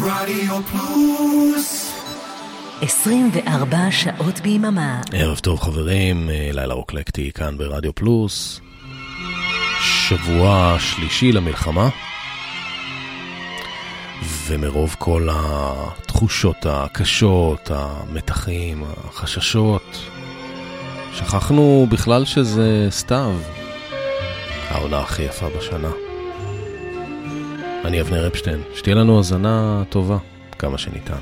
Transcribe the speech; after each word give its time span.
רדיו 0.00 0.60
פלוס 0.62 1.92
24 2.82 3.78
שעות 3.90 4.40
ביממה. 4.40 5.00
ערב 5.12 5.38
טוב 5.38 5.60
חברים, 5.60 6.30
אה, 6.30 6.50
לילה 6.52 6.74
רוקלקטי 6.74 7.32
כאן 7.34 7.58
ברדיו 7.58 7.94
פלוס. 7.94 8.60
שבוע 9.80 10.76
שלישי 10.78 11.32
למלחמה. 11.32 11.88
ומרוב 14.46 14.96
כל 14.98 15.28
התחושות 15.32 16.66
הקשות, 16.66 17.70
המתחים, 17.74 18.84
החששות, 19.04 19.98
שכחנו 21.14 21.86
בכלל 21.90 22.24
שזה 22.24 22.86
סתיו, 22.90 23.32
העונה 24.68 24.98
הכי 24.98 25.22
יפה 25.22 25.46
בשנה. 25.58 26.05
אני 27.86 28.00
אבנר 28.00 28.26
אפשטיין, 28.26 28.60
שתהיה 28.74 28.96
לנו 28.96 29.16
האזנה 29.16 29.82
טובה, 29.88 30.18
כמה 30.58 30.78
שניתן. 30.78 31.14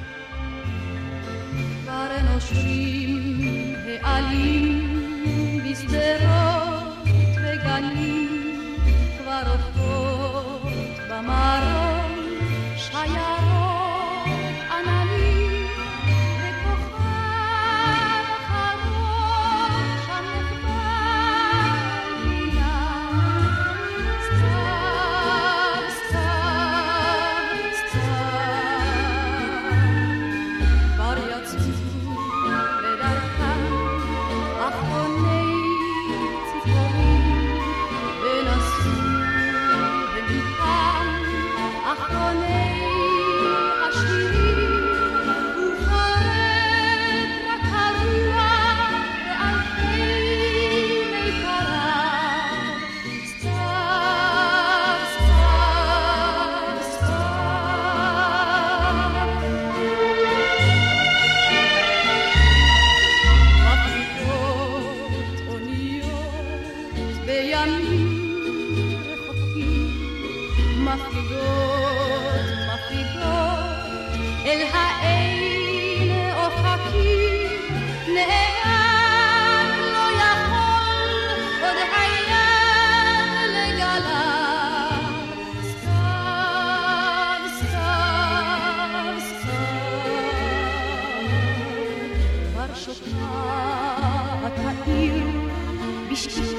Bishki. 96.14 96.53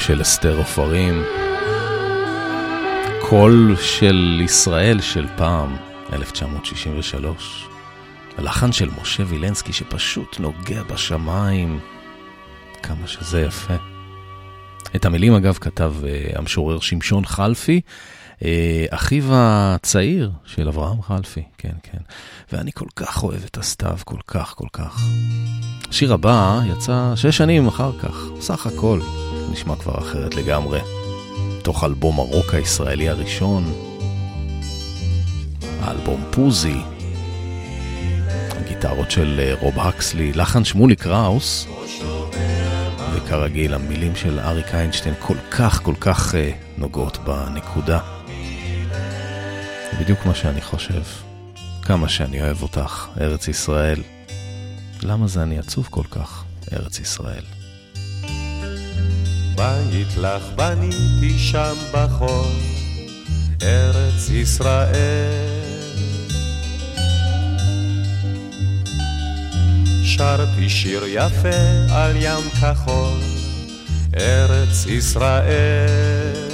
של 0.00 0.22
אסתר 0.22 0.58
עופרים, 0.58 1.22
קול 3.20 3.76
של 3.80 4.40
ישראל 4.44 5.00
של 5.00 5.26
פעם, 5.36 5.76
1963. 6.12 7.66
הלחן 8.38 8.72
של 8.72 8.88
משה 9.02 9.22
וילנסקי 9.26 9.72
שפשוט 9.72 10.40
נוגע 10.40 10.82
בשמיים, 10.82 11.80
כמה 12.82 13.06
שזה 13.06 13.40
יפה. 13.40 13.74
את 14.96 15.04
המילים 15.04 15.34
אגב 15.34 15.58
כתב 15.60 15.94
uh, 16.00 16.38
המשורר 16.38 16.80
שמשון 16.80 17.24
חלפי, 17.24 17.80
uh, 18.38 18.42
אחיו 18.90 19.24
הצעיר 19.30 20.30
של 20.44 20.68
אברהם 20.68 21.02
חלפי, 21.02 21.42
כן, 21.58 21.74
כן. 21.82 21.98
ואני 22.52 22.72
כל 22.72 22.88
כך 22.96 23.22
אוהב 23.22 23.44
את 23.44 23.58
הסתיו, 23.58 23.98
כל 24.04 24.20
כך, 24.26 24.54
כל 24.56 24.68
כך. 24.72 25.02
השיר 25.88 26.12
הבא 26.12 26.60
יצא 26.66 27.12
שש 27.16 27.36
שנים 27.36 27.66
אחר 27.66 27.98
כך, 27.98 28.24
סך 28.40 28.66
הכל, 28.66 29.00
נשמע 29.50 29.76
כבר 29.76 29.98
אחרת 29.98 30.34
לגמרי. 30.34 30.80
תוך 31.62 31.84
אלבום 31.84 32.18
הרוק 32.18 32.54
הישראלי 32.54 33.08
הראשון, 33.08 33.72
האלבום 35.80 36.24
פוזי, 36.30 36.76
הגיטרות 38.50 39.10
של 39.10 39.40
אה, 39.40 39.54
רוב 39.60 39.78
הקסלי, 39.78 40.32
לחן 40.32 40.64
שמולי 40.64 40.96
קראוס, 40.96 41.66
וכרגיל 43.14 43.74
המילים 43.74 44.16
של 44.16 44.40
אריק 44.40 44.74
איינשטיין 44.74 45.14
כל 45.18 45.36
כך 45.50 45.82
כל 45.82 45.94
כך 46.00 46.34
אה, 46.34 46.50
נוגעות 46.78 47.18
בנקודה. 47.18 47.98
זה 49.92 49.98
בדיוק 50.00 50.26
מה 50.26 50.34
שאני 50.34 50.60
חושב. 50.60 51.02
כמה 51.82 52.08
שאני 52.08 52.42
אוהב 52.42 52.62
אותך, 52.62 53.08
ארץ 53.20 53.48
ישראל. 53.48 54.02
למה 55.02 55.26
זה 55.26 55.42
אני 55.42 55.58
עצוב 55.58 55.88
כל 55.90 56.04
כך, 56.10 56.44
ארץ 56.72 56.98
ישראל? 57.00 57.59
בית 59.60 60.16
לך 60.16 60.42
בניתי 60.56 61.38
שם 61.38 61.74
בחול, 61.92 62.52
ארץ 63.62 64.30
ישראל. 64.30 65.60
שרתי 70.04 70.68
שיר 70.68 71.02
יפה 71.06 71.90
על 71.90 72.16
ים 72.16 72.50
כחול, 72.60 73.20
ארץ 74.16 74.86
ישראל. 74.86 76.49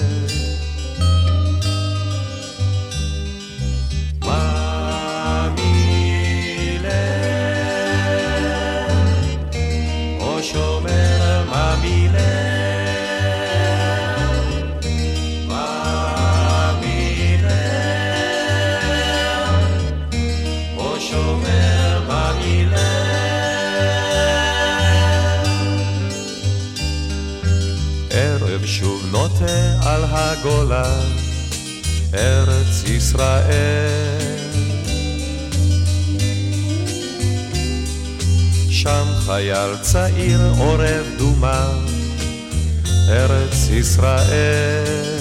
הגולה, 30.46 31.00
ארץ 32.14 32.84
ישראל. 32.86 34.20
שם 38.70 39.04
חייל 39.26 39.76
צעיר 39.82 40.40
עורב 40.58 41.06
דומה, 41.18 41.68
ארץ 43.08 43.68
ישראל. 43.70 45.15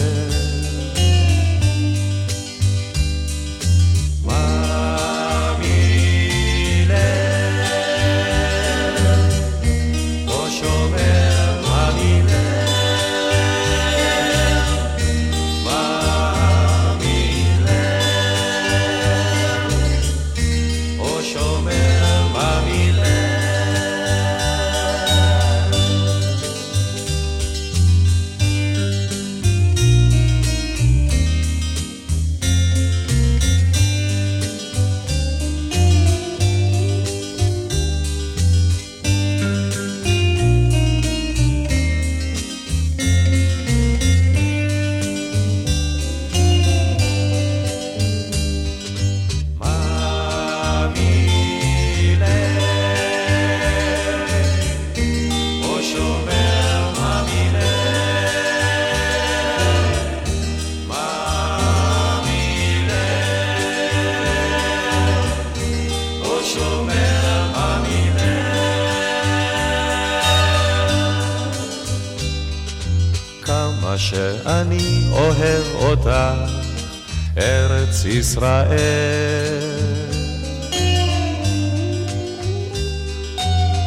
ארץ 78.06 78.13
ישראל. 78.13 79.60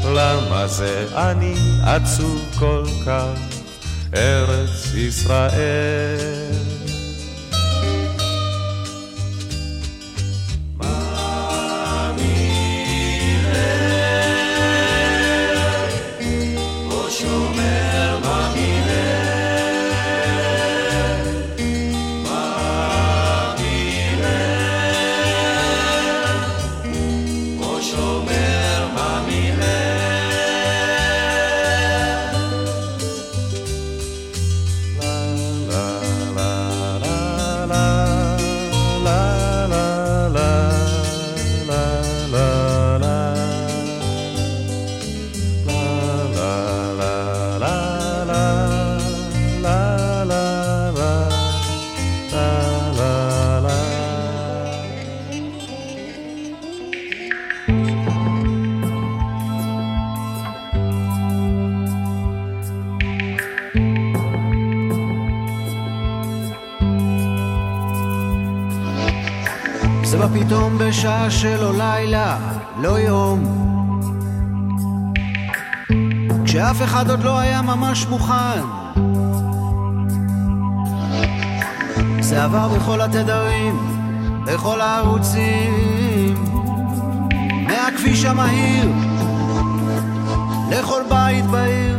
למה 0.04 0.66
זה 0.66 1.06
אני 1.14 1.54
עצוב 1.84 2.40
כל 2.58 2.84
כך, 3.06 3.38
ארץ 4.14 4.94
ישראל? 4.94 6.37
שלא 71.30 71.72
לילה, 71.78 72.38
לא 72.80 72.98
יום. 72.98 73.44
כשאף 76.44 76.82
אחד 76.82 77.10
עוד 77.10 77.24
לא 77.24 77.38
היה 77.38 77.62
ממש 77.62 78.06
מוכן. 78.06 78.62
זה 82.20 82.44
עבר 82.44 82.68
בכל 82.68 83.00
התדרים, 83.00 83.78
בכל 84.46 84.80
הערוצים, 84.80 86.34
מהכביש 87.66 88.24
המהיר 88.24 88.90
לכל 90.70 91.02
בית 91.08 91.44
בעיר. 91.44 91.98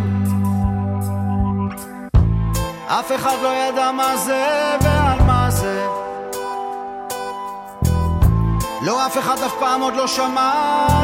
אף 2.87 3.11
אחד 3.15 3.35
לא 3.43 3.49
ידע 3.49 3.91
מה 3.91 4.17
זה 4.17 4.77
לא, 8.81 9.05
אף 9.05 9.17
אחד 9.17 9.37
אף 9.45 9.53
פעם 9.59 9.81
עוד 9.81 9.95
לא 9.95 10.07
שמע 10.07 10.51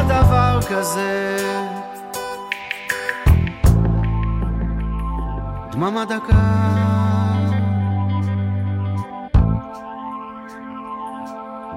דבר 0.08 0.60
כזה. 0.68 1.36
דממה 5.72 6.04
דקה. 6.04 6.66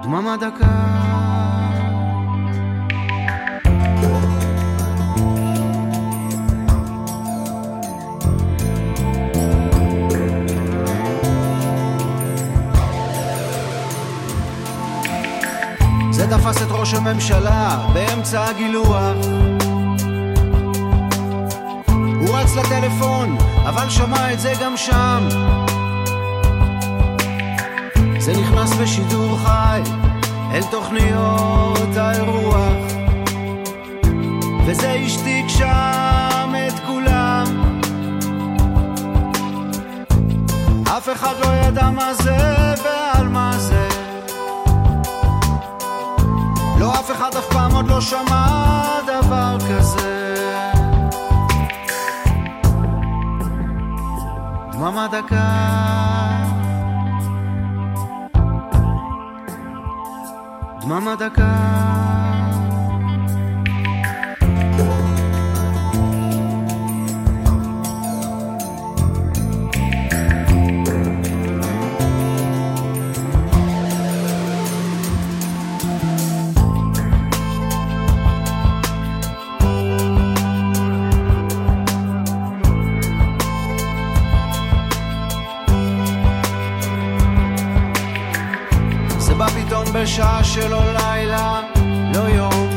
דממה 0.03 0.37
דקה. 0.37 1.08
זה 16.29 16.37
תפס 16.37 16.61
את 16.61 16.67
ראש 16.71 16.93
הממשלה 16.93 17.87
באמצע 17.93 18.45
הגילוח. 18.45 19.15
הוא 22.19 22.37
רץ 22.37 22.55
לטלפון, 22.55 23.37
אבל 23.65 23.89
שמע 23.89 24.33
את 24.33 24.39
זה 24.39 24.53
גם 24.61 24.77
שם. 24.77 25.27
זה 28.19 28.33
נכנס 28.41 28.73
בשידור 28.73 29.37
חי 29.43 29.81
אל 30.51 30.63
תוכניות 30.71 31.97
האירוח, 31.97 32.93
וזה 34.65 34.91
השתיק 34.91 35.45
שם 35.47 36.53
את 36.67 36.79
כולם. 36.87 37.45
אף 40.97 41.09
אחד 41.09 41.33
לא 41.39 41.47
ידע 41.67 41.89
מה 41.89 42.13
זה 42.13 42.59
אחד 47.11 47.35
אף 47.35 47.47
פעם 47.49 47.71
עוד 47.71 47.87
לא 47.87 48.01
שמע 48.01 48.47
דבר 49.07 49.57
כזה. 49.69 50.35
דממה 54.71 55.07
דקה. 55.11 55.69
דממה 60.81 61.15
דקה. 61.15 61.79
לישון 89.79 90.01
בשעה 90.01 90.43
שלא 90.43 90.81
לילה, 90.93 91.61
לא 92.13 92.19
יום. 92.19 92.69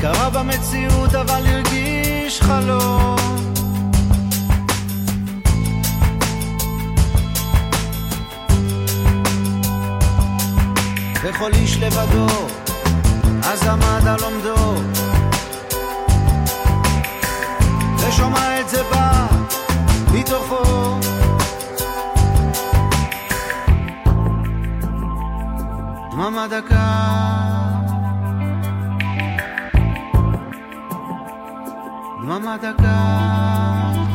קרה 0.00 0.30
במציאות 0.30 1.14
אבל 1.14 1.46
הרגיש 1.46 2.40
חלום. 2.40 3.16
וכל 11.22 11.52
איש 11.52 11.76
לבדו, 11.76 12.26
אז 13.42 13.66
עמד 13.66 14.06
על 14.06 14.22
עומדו. 14.22 15.09
ושומע 18.10 18.60
את 18.60 18.68
זה 18.68 18.82
בא 18.82 19.26
מתוכו 20.12 20.98
דממה 26.12 26.46
דקה. 26.48 26.90
דממה 32.22 32.56
דקה 32.56 34.09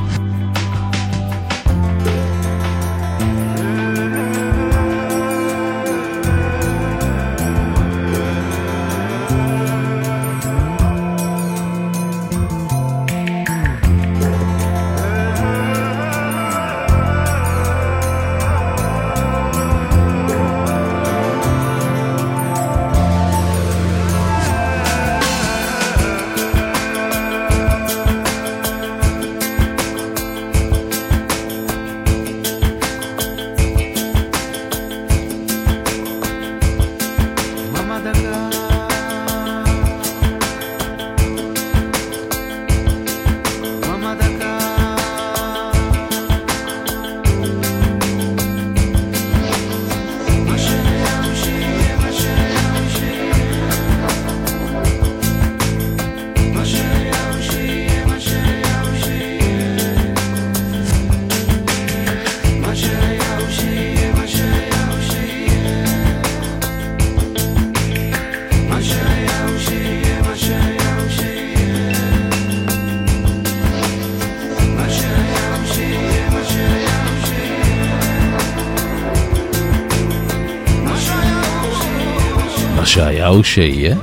שהיה 82.96 83.28
הוא 83.28 83.44
שיהיה, 83.44 83.96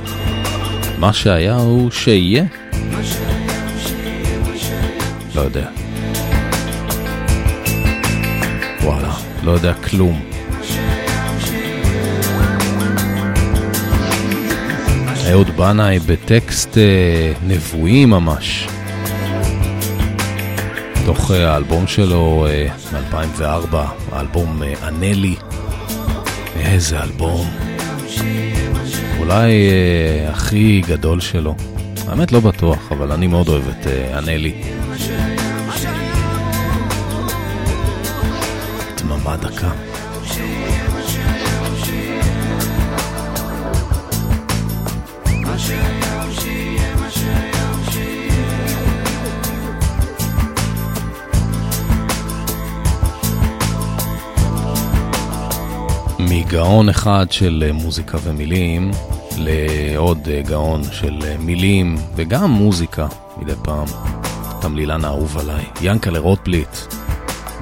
מה 0.97 1.13
שהיה 1.13 1.55
הוא 1.55 1.91
שיהיה? 1.91 2.43
לא 5.35 5.41
יודע. 5.41 5.67
וואלה, 8.83 9.13
לא 9.43 9.51
יודע 9.51 9.73
כלום. 9.73 10.21
אהוד 15.31 15.49
בנאי 15.57 15.99
בטקסט 15.99 16.77
אה, 16.77 17.33
נבואי 17.47 18.05
ממש. 18.05 18.67
תוך 21.05 21.31
אה, 21.31 21.53
האלבום 21.53 21.87
שלו 21.87 22.47
אה, 22.49 22.67
מ-2004, 22.91 23.75
האלבום 24.11 24.61
ענה 24.83 25.13
לי. 25.13 25.35
איזה 26.55 27.03
אלבום. 27.03 27.73
אולי 29.23 29.69
אה, 29.69 30.29
הכי 30.31 30.81
גדול 30.87 31.19
שלו. 31.19 31.55
האמת 32.07 32.31
לא 32.31 32.39
בטוח, 32.39 32.91
אבל 32.91 33.11
אני 33.11 33.27
מאוד 33.27 33.47
אוהב 33.47 33.63
את 33.67 33.87
אה, 33.87 34.17
לי. 34.37 34.53
דממה 38.97 39.37
דקה. 39.37 39.92
מגאון 56.53 56.89
אחד 56.89 57.25
של 57.31 57.63
אה, 57.67 57.73
מוזיקה 57.73 58.17
ומילים 58.23 58.91
לעוד 59.37 60.27
אה, 60.27 60.41
גאון 60.47 60.83
של 60.83 61.19
אה, 61.23 61.37
מילים 61.37 61.95
וגם 62.15 62.51
מוזיקה 62.51 63.07
מדי 63.37 63.53
פעם. 63.63 63.85
תמלילן 64.61 65.05
האהוב 65.05 65.37
עליי, 65.37 65.65
ינקלה 65.81 66.19
רוטבליט. 66.19 66.77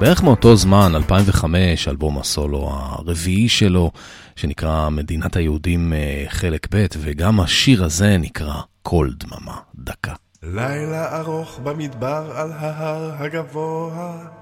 בערך 0.00 0.22
מאותו 0.22 0.56
זמן, 0.56 0.92
2005, 0.94 1.88
אלבום 1.88 2.18
הסולו 2.18 2.70
הרביעי 2.72 3.48
שלו, 3.48 3.90
שנקרא 4.36 4.88
מדינת 4.88 5.36
היהודים 5.36 5.92
חלק 6.28 6.74
ב', 6.74 6.86
וגם 6.98 7.40
השיר 7.40 7.84
הזה 7.84 8.16
נקרא 8.18 8.60
קול 8.82 9.14
דממה, 9.18 9.56
דקה. 9.74 10.14
לילה 10.42 11.20
ארוך 11.20 11.60
במדבר 11.62 12.32
על 12.34 12.52
ההר 12.52 13.12
הגבוה. 13.18 14.41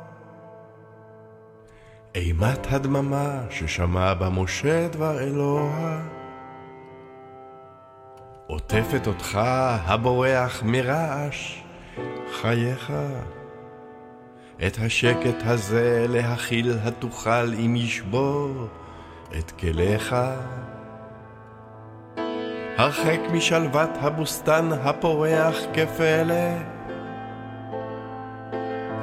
אימת 2.14 2.72
הדממה 2.72 3.40
ששמע 3.50 4.14
בה 4.14 4.30
משה 4.30 4.88
דבר 4.88 5.20
אלוה. 5.20 6.00
עוטפת 8.46 9.06
אותך 9.06 9.40
הבורח 9.84 10.62
מרעש 10.62 11.60
חייך. 12.32 12.92
את 14.66 14.78
השקט 14.78 15.42
הזה 15.44 16.06
להכיל 16.08 16.72
התוכל 16.82 17.54
אם 17.64 17.76
ישבור 17.76 18.66
את 19.38 19.50
כליך. 19.50 20.16
הרחק 22.76 23.20
משלוות 23.32 23.90
הבוסתן 24.00 24.68
הפורח 24.72 25.56
כפלא. 25.74 26.79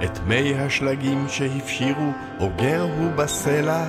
את 0.03 0.19
מי 0.27 0.53
השלגים 0.55 1.25
שהפשירו 1.29 2.11
אוגר 2.39 2.81
הוא 2.81 3.11
בסלע. 3.11 3.83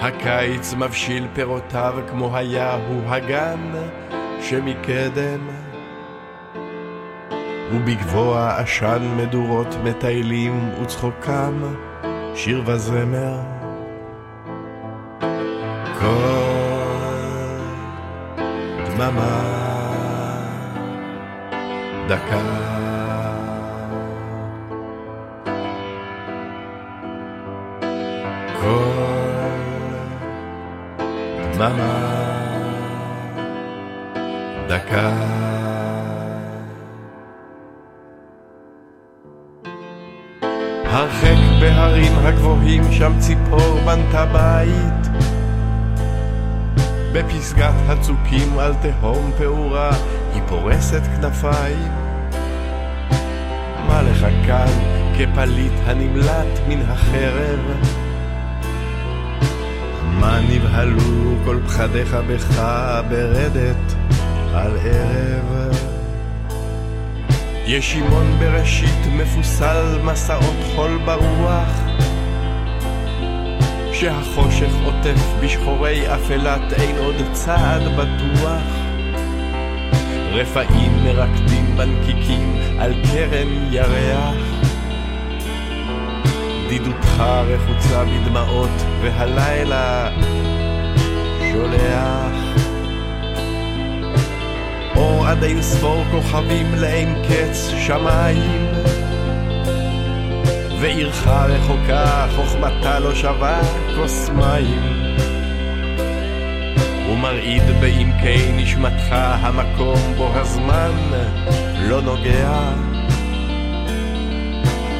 הקיץ 0.00 0.74
מבשיל 0.74 1.26
פירותיו 1.34 1.94
כמו 2.10 2.36
היה 2.36 2.74
הוא 2.74 3.02
הגן 3.06 3.72
שמקדם. 4.40 5.48
ובגבוה 7.72 8.56
עשן 8.58 9.14
מדורות 9.16 9.76
מטיילים 9.84 10.70
וצחוקם 10.82 11.62
שיר 12.34 12.62
וזמר. 12.66 13.40
קול 16.00 16.80
דממה 18.96 19.60
דקה 22.08 22.79
דממה 31.60 32.20
דקה. 34.68 35.10
הרחק 40.84 41.36
בהרים 41.60 42.12
הגבוהים 42.18 42.82
שם 42.92 43.12
ציפור 43.18 43.80
בנתה 43.86 44.26
בית. 44.26 45.22
בפסגת 47.12 47.74
הצוקים 47.88 48.58
על 48.58 48.72
תהום 48.74 49.30
פעורה 49.38 49.90
היא 50.34 50.42
פורסת 50.48 51.02
כנפיים. 51.02 51.92
מה 53.86 54.02
לך 54.02 54.26
כאן 54.46 54.72
כפליט 55.18 55.72
הנמלט 55.86 56.60
מן 56.68 56.80
החרב? 56.88 57.60
מה 60.20 60.40
נבהלו 60.70 61.34
כל 61.44 61.58
פחדיך 61.66 62.16
בך 62.28 62.62
ברדת 63.08 63.94
על 64.54 64.78
ערב. 64.84 65.76
ישימון 67.66 68.36
בראשית 68.38 69.06
מפוסל 69.16 69.98
מסעות 70.04 70.56
חול 70.74 70.98
ברוח, 71.04 71.80
כשהחושך 73.92 74.72
עוטף 74.84 75.20
בשחורי 75.42 76.14
אפלת 76.14 76.72
אין 76.72 76.96
עוד 76.98 77.16
צעד 77.32 77.82
בטוח. 77.96 78.62
רפאים 80.32 81.04
מרקדים 81.04 81.76
בנקיקים 81.76 82.56
על 82.78 82.94
קרן 83.02 83.68
ירח. 83.70 84.34
בדידותך 86.66 87.22
רחוצה 87.46 88.04
בדמעות 88.04 88.70
והלילה 89.02 90.08
שולח. 91.52 92.60
אור 94.96 95.26
עד 95.26 95.44
אין 95.44 95.62
ספור 95.62 96.04
כוכבים 96.10 96.74
לאין 96.74 97.22
קץ 97.28 97.70
שמיים. 97.78 98.66
ועירך 100.80 101.26
רחוקה, 101.26 102.26
חוכמתה 102.36 102.98
לא 102.98 103.14
שווה 103.14 103.60
כוס 103.96 104.28
מים. 104.28 104.82
ומרעיד 107.10 107.62
בעמקי 107.80 108.52
נשמתך 108.56 109.06
המקום 109.12 109.98
בו 110.16 110.30
הזמן 110.34 110.92
לא 111.88 112.02
נוגע. 112.02 112.72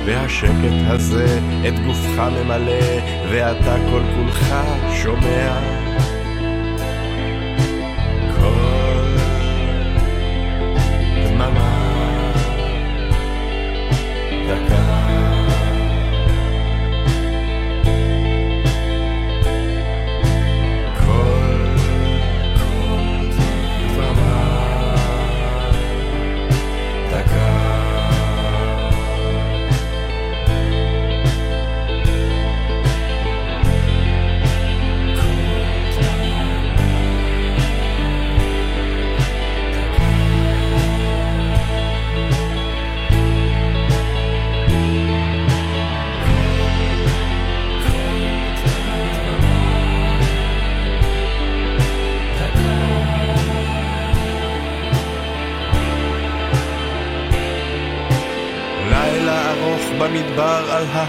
והשקט 0.07 0.87
הזה 0.87 1.39
את 1.69 1.79
גופך 1.87 2.19
ממלא, 2.19 3.01
ואתה 3.31 3.77
כל 3.91 4.03
כולך 4.17 4.55
שומע. 5.03 5.90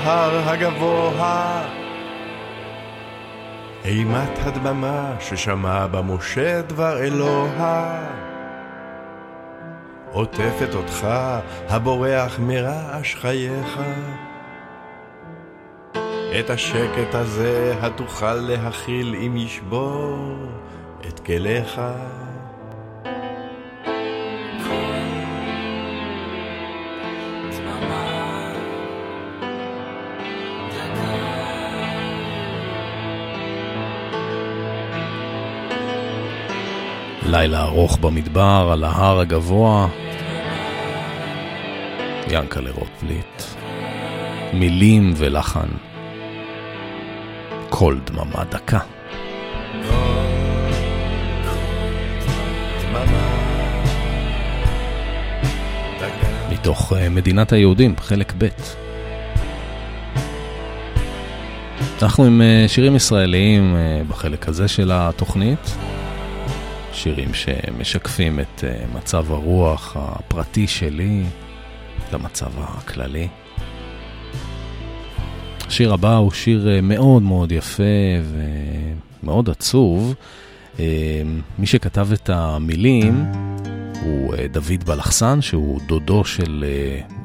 ההר 0.04 0.50
הגבוה. 0.50 1.64
אימת 3.86 4.40
הדממה 4.40 5.16
ששמע 5.20 5.88
במשה 5.88 6.62
דבר 6.62 7.00
אלוה. 7.00 8.00
עוטפת 10.12 10.76
אותך 10.76 11.08
הבורח 11.70 12.40
מרעש 12.40 13.16
חייך. 13.16 13.80
את 16.40 16.50
השקט 16.50 17.16
הזה 17.16 17.74
התוכל 17.82 18.34
להכיל 18.34 19.16
אם 19.26 19.38
ישבור 19.38 20.36
את 21.08 21.20
כליך. 21.20 21.82
לילה 37.32 37.64
ארוך 37.64 37.98
במדבר, 37.98 38.70
על 38.74 38.84
ההר 38.84 39.20
הגבוה. 39.20 39.88
ינקלה 42.28 42.72
רוטבליט. 42.72 43.44
מילים 44.54 45.14
ולחן. 45.18 45.68
קול 47.70 48.00
דממה 48.06 48.44
דקה. 48.52 48.80
מתוך 56.52 56.94
אה, 56.94 57.10
מדינת 57.10 57.54
היהודים, 57.54 57.96
חלק 57.98 58.34
ב'. 58.38 58.48
אנחנו 62.02 62.26
עם 62.26 62.42
אה, 62.42 62.66
שירים 62.68 62.96
ישראליים 62.96 63.76
אה, 63.76 64.02
בחלק 64.08 64.48
הזה 64.48 64.68
של 64.68 64.92
התוכנית. 64.94 65.76
שירים 66.94 67.34
שמשקפים 67.34 68.40
את 68.40 68.64
אה, 68.64 68.84
מצב 68.96 69.32
הרוח 69.32 69.98
הפרטי 70.00 70.68
שלי 70.68 71.24
למצב 72.14 72.52
הכללי. 72.58 73.28
השיר 75.68 75.94
הבא 75.94 76.16
הוא 76.16 76.32
שיר 76.32 76.70
אה, 76.70 76.82
מאוד 76.82 77.22
מאוד 77.22 77.52
יפה 77.52 77.84
ומאוד 79.24 79.50
עצוב. 79.50 80.16
אה, 80.80 81.22
מי 81.60 81.66
שכתב 81.66 82.08
את 82.14 82.30
המילים 82.30 83.26
הוא 84.02 84.36
דוד 84.52 84.84
בלחסן, 84.86 85.42
שהוא 85.42 85.80
דודו 85.88 86.26
של 86.26 86.66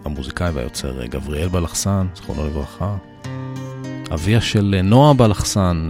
המוזיקאי 0.04 0.50
והיוצר 0.50 1.06
גבריאל 1.06 1.48
בלחסן, 1.48 2.06
זכרונו 2.14 2.46
לברכה. 2.46 2.96
אביה 4.14 4.40
של 4.40 4.80
נועה 4.84 5.14
בלחסן, 5.14 5.88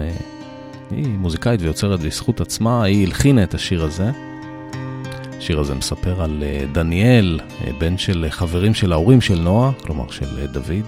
היא 0.90 1.18
מוזיקאית 1.18 1.62
ויוצרת 1.62 2.00
בזכות 2.00 2.40
עצמה, 2.40 2.84
היא 2.84 3.06
הלחינה 3.06 3.42
את 3.42 3.54
השיר 3.54 3.84
הזה. 3.84 4.10
השיר 5.38 5.60
הזה 5.60 5.74
מספר 5.74 6.22
על 6.22 6.42
אה, 6.42 6.64
דניאל, 6.72 7.40
אה, 7.64 7.72
בן 7.78 7.98
של 7.98 8.24
אה, 8.24 8.30
חברים 8.30 8.74
של 8.74 8.92
ההורים 8.92 9.20
של 9.20 9.40
נועה, 9.40 9.72
כלומר 9.72 10.10
של 10.10 10.46
דוד, 10.46 10.86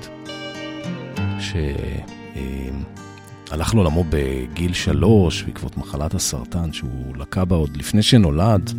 שהלך 3.51 3.75
לעולמו 3.75 4.05
בגיל 4.09 4.73
שלוש 4.73 5.43
בעקבות 5.43 5.77
מחלת 5.77 6.15
הסרטן 6.15 6.73
שהוא 6.73 7.17
לקה 7.17 7.45
בה 7.45 7.57
עוד 7.57 7.77
לפני 7.77 8.03
שנולד. 8.03 8.71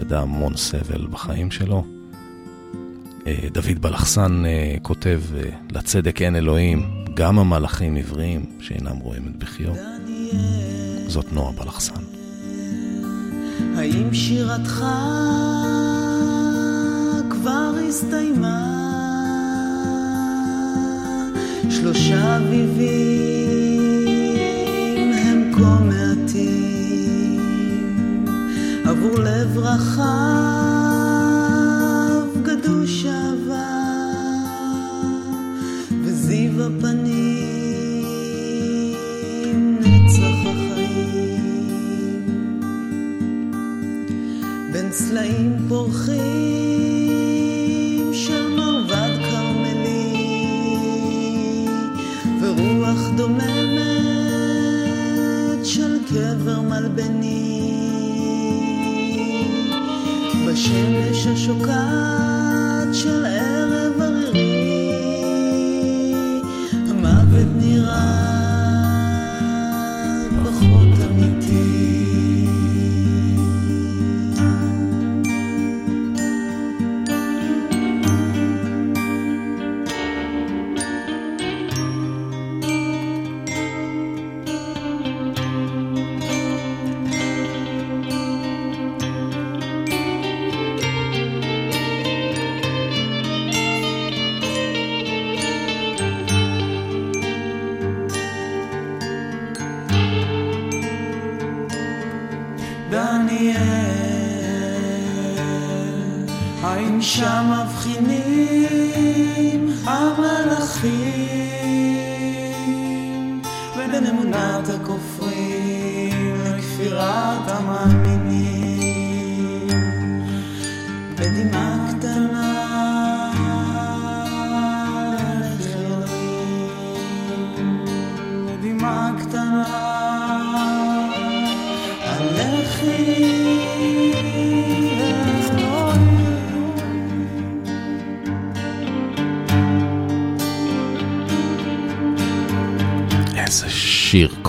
ידע 0.00 0.20
המון 0.20 0.56
סבל 0.56 1.06
בחיים 1.10 1.50
שלו. 1.50 1.84
דוד 3.52 3.78
בלחסן 3.80 4.42
כותב, 4.82 5.20
לצדק 5.70 6.22
אין 6.22 6.36
אלוהים, 6.36 7.05
גם 7.16 7.38
המלאכים 7.38 7.94
עיוורים 7.94 8.44
שאינם 8.60 8.96
רואים 8.96 9.22
את 9.30 9.36
בחיו. 9.36 9.72
זאת 11.06 11.32
נועה 11.32 11.52
בלחסן. 11.52 12.02
האם 13.76 14.14
שירתך 14.14 14.84
כבר 17.30 17.74
הסתיימה? 17.88 18.72
שלושה 21.70 22.36
אביבים 22.36 23.82
הם 25.12 25.52
כה 25.54 25.78
מעטים 25.80 27.40
עבור 28.84 29.18
לב 29.18 29.58
רחב 29.58 30.85
הפנים 36.60 37.46
נצח 39.80 40.40
החיים. 40.40 41.36
בין 44.72 44.92
סלעים 44.92 45.56
פורחים 45.68 46.16
של 48.12 48.48
מרבד 48.56 49.18
כרמלי 49.30 50.16
ורוח 52.42 53.10
דוממת 53.16 53.56
של 55.64 55.98
קבר 56.08 56.60
מלבני. 56.60 57.52
בשמש 60.46 61.26
השוקעת 61.26 62.94
של 62.94 63.26
ערב 63.26 63.85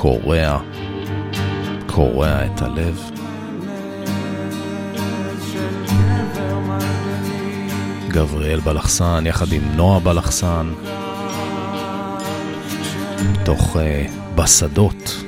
קורע, 0.07 0.59
קורע 1.85 2.45
את 2.45 2.61
הלב. 2.61 3.11
גבריאל 8.07 8.59
בלחסן 8.59 9.23
יחד 9.25 9.51
עם 9.51 9.61
נועה 9.75 9.99
בלחסן, 9.99 10.73
מתוך 13.31 13.75
uh, 13.75 13.79
בשדות, 14.35 15.23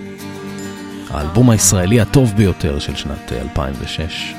האלבום 1.09 1.49
הישראלי 1.49 2.01
הטוב 2.01 2.33
ביותר 2.35 2.79
של 2.79 2.95
שנת 2.95 3.33
אה, 3.33 3.41
2006. 3.41 4.33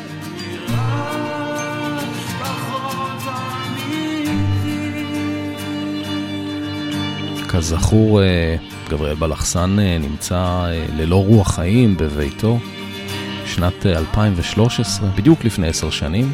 כזכור, 7.48 8.22
אה, 8.22 8.57
גבריאל 8.90 9.14
בלחסן 9.14 9.79
אה, 9.79 9.98
נמצא 9.98 10.37
אה, 10.37 10.87
ללא 10.96 11.24
רוח 11.24 11.55
חיים 11.55 11.96
בביתו, 11.96 12.59
שנת 13.46 13.87
אה, 13.87 13.98
2013, 13.98 15.09
בדיוק 15.16 15.44
לפני 15.44 15.68
עשר 15.68 15.90
שנים, 15.90 16.33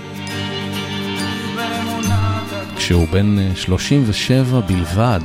כשהוא 2.76 3.08
בן 3.08 3.38
אה, 3.38 3.50
37 3.54 4.60
בלבד. 4.60 5.20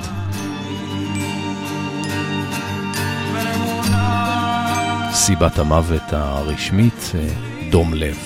סיבת 5.12 5.60
המוות 5.60 6.14
הרשמית, 6.14 7.12
אה, 7.16 7.28
דום 7.70 7.94
לב. 7.94 8.18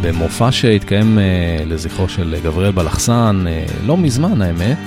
במופע 0.00 0.52
שהתקיים 0.52 1.18
אה, 1.18 1.64
לזכרו 1.66 2.08
של 2.08 2.36
גבריאל 2.44 2.72
בלחסן, 2.72 3.44
אה, 3.48 3.64
לא 3.86 3.96
מזמן 3.96 4.42
האמת, 4.42 4.78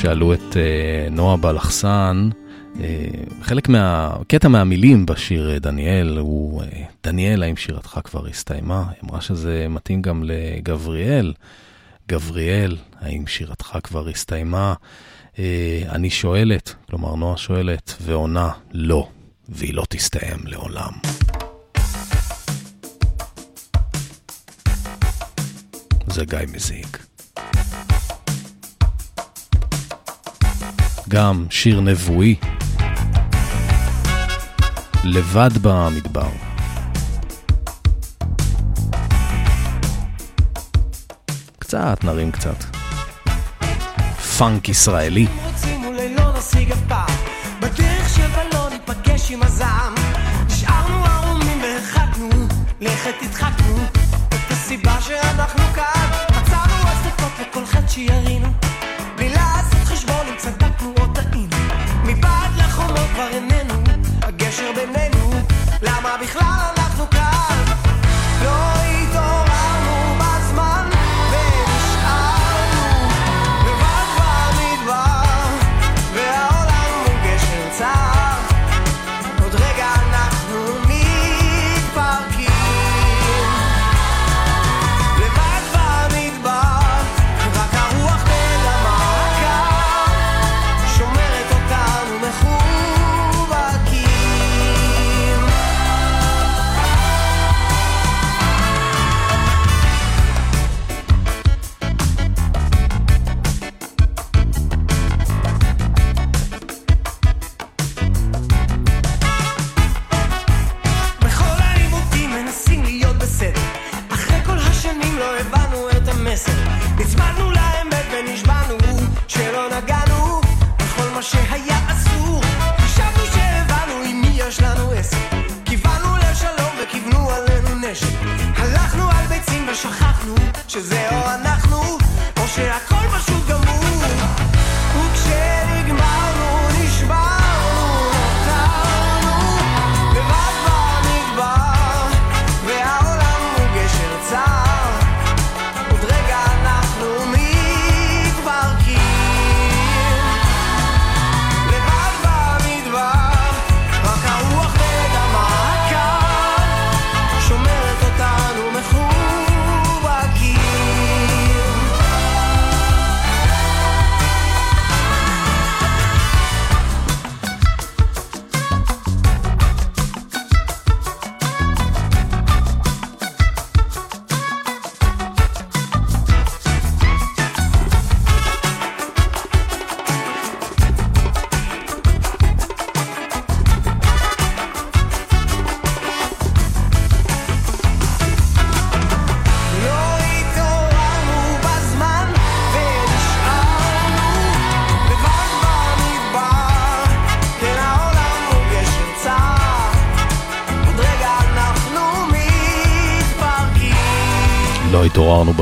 שאלו 0.00 0.34
את 0.34 0.56
אה, 0.56 1.10
נועה 1.10 1.36
בלחסן, 1.36 2.30
אה, 2.80 3.06
חלק 3.42 3.68
מה... 3.68 4.16
קטע 4.28 4.48
מהמילים 4.48 5.06
בשיר 5.06 5.50
אה, 5.50 5.58
דניאל 5.58 6.18
הוא, 6.18 6.62
דניאל, 7.04 7.42
האם 7.42 7.56
שירתך 7.56 8.00
כבר 8.04 8.26
הסתיימה? 8.26 8.84
היא 8.90 9.00
אמרה 9.04 9.20
שזה 9.20 9.66
מתאים 9.70 10.02
גם 10.02 10.22
לגבריאל. 10.24 11.32
גבריאל, 12.08 12.76
האם 13.00 13.26
שירתך 13.26 13.78
כבר 13.82 14.08
הסתיימה? 14.08 14.74
אני 15.88 16.10
שואלת, 16.10 16.74
כלומר 16.90 17.14
נועה 17.14 17.36
שואלת, 17.36 17.94
ועונה 18.00 18.50
לא, 18.72 19.08
והיא 19.48 19.74
לא 19.74 19.84
תסתיים 19.88 20.38
לעולם. 20.44 20.92
זה 26.06 26.24
גיא 26.24 26.38
מזיק. 26.54 27.09
גם 31.10 31.46
שיר 31.50 31.80
נבואי, 31.80 32.34
לבד 35.04 35.50
במדבר. 35.62 36.28
קצת, 41.58 42.04
נרים 42.04 42.32
קצת. 42.32 42.64
פאנק 44.38 44.68
ישראלי. 44.68 45.26
לא 46.16 46.32
שירינו 57.90 58.48
כבר 63.20 63.28
איננו 63.28 63.74
הגשר 64.22 64.72
בינינו. 64.76 65.30
למה 65.82 66.16
בכלל 66.22 66.79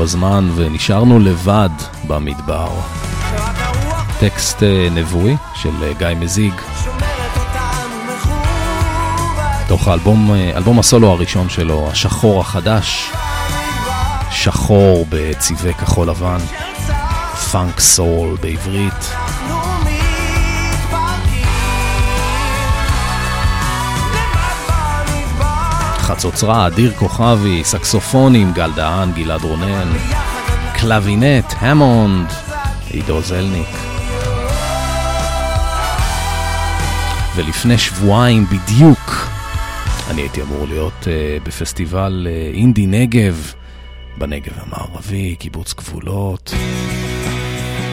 בזמן 0.01 0.49
ונשארנו 0.55 1.19
לבד 1.19 1.69
במדבר. 2.07 2.69
טקסט 4.19 4.63
אה, 4.63 4.87
נבואי 4.91 5.35
של 5.55 5.83
אה, 5.83 5.93
גיא 5.93 6.07
מזיג. 6.19 6.53
תוך 9.67 9.87
האלבום, 9.87 10.33
אה, 10.33 10.51
אלבום 10.57 10.79
הסולו 10.79 11.11
הראשון 11.11 11.49
שלו, 11.49 11.89
השחור 11.91 12.41
החדש. 12.41 13.11
שחור 14.31 15.05
בצבעי 15.09 15.73
כחול 15.73 16.09
לבן. 16.09 16.39
פאנק 17.51 17.79
סול 17.79 18.37
בעברית. 18.41 19.13
חצוצרה, 26.09 26.67
אדיר 26.67 26.93
כוכבי, 26.93 27.63
סקסופונים, 27.63 28.53
גל 28.53 28.71
דהן, 28.75 29.11
גלעד 29.11 29.41
רונן, 29.43 29.93
קלווינט, 30.73 31.53
המונד, 31.57 32.27
עידו 32.91 33.21
זלניק. 33.21 33.67
ולפני 37.35 37.77
שבועיים 37.77 38.45
בדיוק, 38.45 39.29
אני 40.09 40.21
הייתי 40.21 40.41
אמור 40.41 40.67
להיות 40.67 41.03
uh, 41.03 41.47
בפסטיבל 41.47 42.27
uh, 42.27 42.57
אינדי 42.57 42.87
נגב, 42.87 43.53
בנגב 44.17 44.53
המערבי, 44.55 45.35
קיבוץ 45.39 45.73
גבולות. 45.73 46.53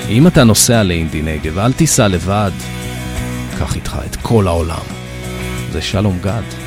אם 0.09 0.27
אתה 0.27 0.45
נוסע 0.45 0.83
לאינדי 0.83 1.23
נגב, 1.23 1.59
אל 1.59 1.73
תיסע 1.73 2.09
לבד, 2.09 2.53
קח 3.59 3.77
איתך 3.77 3.97
את 4.11 4.17
כל 4.17 4.47
העולם. 4.47 4.85
זה 5.73 5.83
שלום 5.83 6.19
גד. 6.23 6.66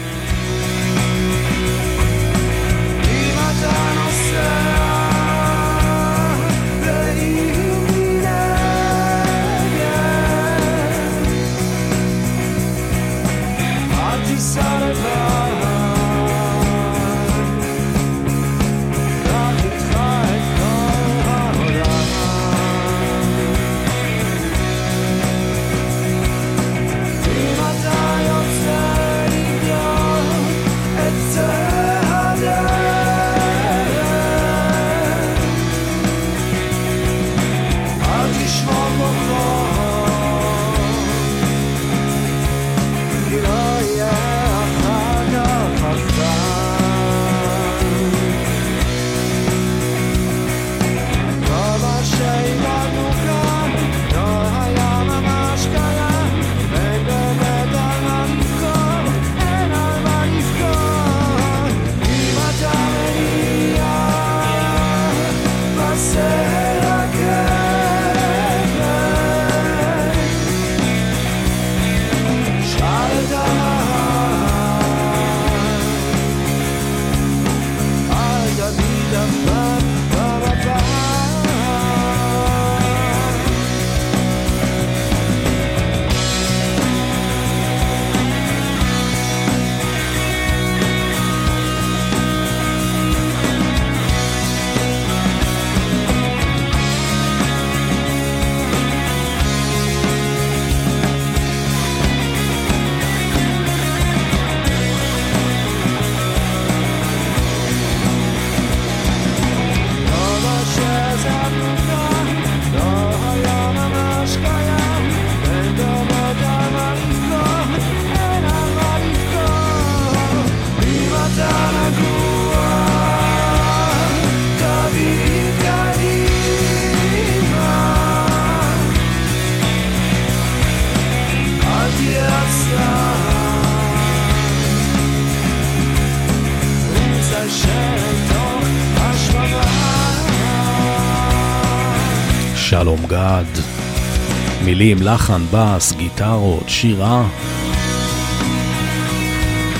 מילים, 144.79 145.01
לחן, 145.01 145.41
בס, 145.53 145.93
גיטרות, 145.93 146.63
שירה. 146.67 147.27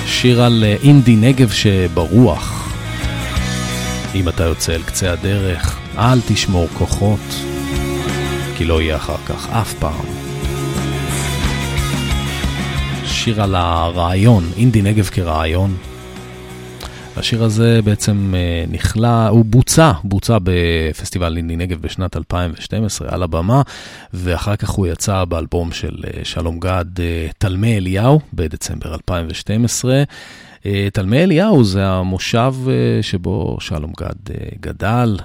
שיר 0.06 0.42
על 0.42 0.64
אה, 0.64 0.76
אינדי 0.84 1.16
נגב 1.16 1.52
שברוח. 1.52 2.74
אם 4.16 4.30
אתה 4.30 4.44
יוצא 4.44 4.76
אל 4.76 4.84
קצה 4.84 5.12
הדרך, 5.12 5.80
אל 5.98 6.20
תשמור 6.28 6.68
כוחות, 6.78 7.36
כי 8.58 8.66
לא 8.66 8.82
יהיה 8.82 8.96
אחר 8.96 9.18
כך 9.26 9.50
אף 9.50 9.74
פעם. 9.74 10.06
שיר 13.06 13.44
על 13.44 13.56
הרעיון, 13.56 14.44
אינדי 14.58 14.82
נגב 14.82 15.06
כרעיון. 15.06 15.89
השיר 17.20 17.44
הזה 17.44 17.80
בעצם 17.84 18.34
אה, 18.36 18.66
נכלא, 18.72 19.28
הוא 19.28 19.46
בוצע, 19.46 19.92
בוצע 20.04 20.38
בפסטיבל 20.44 21.38
אינדי 21.38 21.56
נגב 21.56 21.82
בשנת 21.82 22.18
2012 22.18 23.08
על 23.12 23.24
הבמה, 23.24 23.62
ואחר 24.14 24.56
כך 24.56 24.70
הוא 24.70 24.88
יצא 24.88 25.26
באלבום 25.26 25.72
של 25.72 25.96
אה, 26.08 26.26
שלום 26.26 26.60
גד, 26.60 27.00
אה, 27.00 27.28
תלמי 27.38 27.78
אליהו, 27.78 28.20
בדצמבר 28.34 28.94
2012. 28.94 30.04
תלמי 30.94 31.24
אליהו 31.24 31.64
זה 31.64 31.88
המושב 31.88 32.54
שבו 33.02 33.58
שלום 33.60 33.92
גד 34.00 34.36
גדל. 34.60 35.18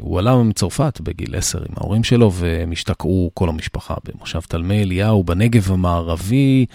הוא 0.00 0.18
עלה 0.18 0.36
מצרפת 0.36 1.00
בגיל 1.00 1.36
10 1.36 1.58
עם 1.58 1.74
ההורים 1.76 2.04
שלו, 2.04 2.32
והם 2.32 2.72
השתקעו 2.72 3.30
כל 3.34 3.48
המשפחה 3.48 3.94
במושב 4.04 4.40
תלמי 4.40 4.82
אליהו 4.82 5.24
בנגב 5.24 5.72
המערבי. 5.72 6.66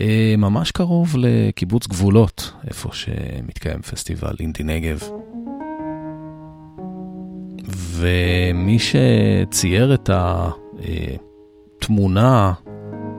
אה, 0.00 0.34
ממש 0.38 0.70
קרוב 0.70 1.16
לקיבוץ 1.18 1.86
גבולות, 1.86 2.52
איפה 2.68 2.88
שמתקיים 2.92 3.82
פסטיבל 3.82 4.34
אינדי 4.40 4.62
נגב. 4.62 5.02
ומי 7.68 8.78
שצייר 8.78 9.94
את 9.94 10.10
התמונה, 11.78 12.52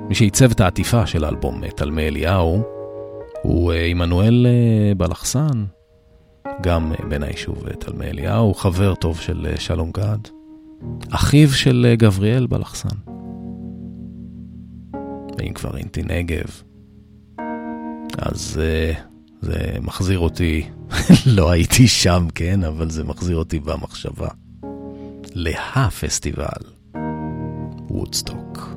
מי 0.09 0.15
שעיצב 0.15 0.51
את 0.51 0.59
העטיפה 0.59 1.05
של 1.05 1.23
האלבום 1.23 1.67
תלמי 1.67 2.07
אליהו, 2.07 2.63
הוא 3.41 3.73
אה, 3.73 3.85
עמנואל 3.85 4.47
אה, 4.49 4.95
בלחסן, 4.95 5.65
גם 6.61 6.91
בן 7.09 7.23
היישוב 7.23 7.69
תלמי 7.69 8.05
אליהו, 8.05 8.53
חבר 8.53 8.95
טוב 8.95 9.19
של 9.19 9.47
שלום 9.57 9.91
גד, 9.91 10.17
אחיו 11.11 11.49
של 11.49 11.93
גבריאל 11.97 12.47
בלחסן. 12.47 13.14
ואם 15.37 15.53
כבר 15.53 15.77
אינתי 15.77 16.03
נגב, 16.03 16.61
אז 18.17 18.61
uh, 18.61 18.97
זה 19.41 19.77
מחזיר 19.81 20.19
אותי, 20.19 20.67
לא 21.35 21.51
הייתי 21.51 21.87
שם, 21.87 22.27
כן, 22.35 22.63
אבל 22.63 22.89
זה 22.89 23.03
מחזיר 23.03 23.37
אותי 23.37 23.59
במחשבה. 23.59 24.29
להפסטיבל, 25.33 26.61
וודסטוק. 27.89 28.75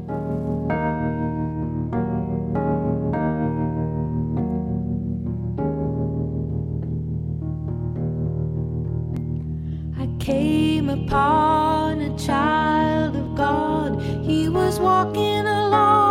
upon 11.08 12.00
a 12.02 12.18
child 12.18 13.16
of 13.16 13.34
God. 13.34 14.00
He 14.24 14.48
was 14.48 14.78
walking 14.78 15.46
along. 15.46 16.07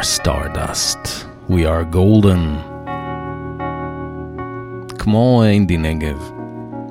are 0.00 0.20
stardust, 0.20 1.26
we 1.48 1.66
are 1.66 1.84
golden. 1.84 2.42
כמו 4.98 5.44
אינדי 5.44 5.76
נגב, 5.76 6.30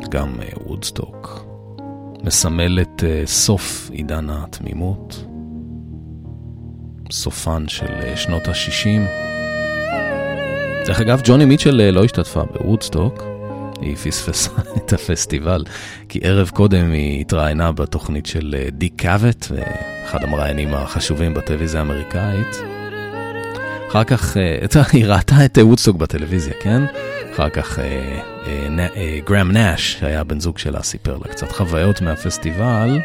גם 0.09 0.35
אה, 0.41 0.47
וודסטוק, 0.65 1.45
מסמל 2.23 2.79
את 2.81 3.03
אה, 3.03 3.21
סוף 3.25 3.89
עידן 3.93 4.29
התמימות, 4.29 5.25
סופן 7.11 7.67
של 7.67 7.85
אה, 8.03 8.17
שנות 8.17 8.47
ה-60. 8.47 9.01
דרך 10.85 11.01
אגב, 11.01 11.21
ג'וני 11.23 11.45
מיטשל 11.45 11.91
לא 11.91 12.03
השתתפה 12.03 12.43
בוודסטוק, 12.43 13.23
היא 13.81 13.95
פספסה 13.95 14.51
את 14.77 14.93
הפסטיבל, 14.93 15.63
כי 16.09 16.19
ערב 16.23 16.49
קודם 16.49 16.91
היא 16.91 17.21
התראיינה 17.21 17.71
בתוכנית 17.71 18.25
של 18.25 18.55
דיק 18.71 18.89
קאבט, 18.89 19.47
אחד 20.05 20.23
המראיינים 20.23 20.73
החשובים 20.73 21.33
בטלוויזיה 21.33 21.81
האמריקאית. 21.81 22.78
אחר 23.89 24.03
כך, 24.03 24.37
אה, 24.37 24.83
היא 24.93 25.05
ראתה 25.05 25.45
את 25.45 25.57
אה, 25.57 25.65
וודסטוק 25.65 25.97
בטלוויזיה, 25.97 26.53
כן? 26.61 26.81
אחר 27.33 27.49
כך 27.49 27.79
אה, 27.79 29.19
גרם 29.25 29.51
נאש, 29.51 29.97
שהיה 29.99 30.23
בן 30.23 30.39
זוג 30.39 30.57
שלה, 30.57 30.83
סיפר 30.83 31.17
לה 31.17 31.31
קצת 31.31 31.51
חוויות 31.51 32.01
מהפסטיבל. 32.01 32.99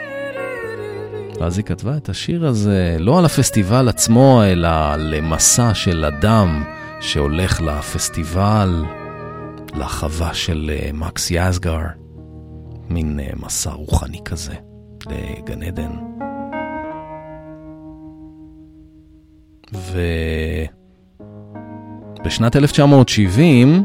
ואז 1.40 1.58
היא 1.58 1.64
כתבה 1.64 1.96
את 1.96 2.08
השיר 2.08 2.46
הזה 2.46 2.96
לא 2.98 3.18
על 3.18 3.24
הפסטיבל 3.24 3.88
עצמו, 3.88 4.42
אלא 4.44 4.68
על 4.92 5.14
מסע 5.22 5.74
של 5.74 6.04
אדם 6.04 6.64
שהולך 7.00 7.60
לפסטיבל, 7.60 8.84
לחווה 9.74 10.34
של 10.34 10.70
מקס 10.92 11.30
יזגר, 11.30 11.80
מין 12.88 13.20
מסע 13.36 13.70
רוחני 13.70 14.20
כזה 14.24 14.54
לגן 15.06 15.62
עדן. 15.62 16.13
ובשנת 22.20 22.56
1970, 22.56 23.84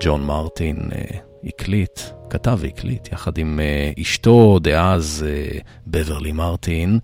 ג'ון 0.00 0.24
מרטין 0.24 0.76
אה, 0.76 1.16
הקליט, 1.44 2.00
כתב 2.30 2.58
והקליט, 2.60 3.12
יחד 3.12 3.38
עם 3.38 3.60
אה, 3.96 4.00
אשתו 4.00 4.58
דאז 4.62 5.26
אה, 5.26 5.60
בברלי 5.86 6.32
מרטין, 6.32 6.98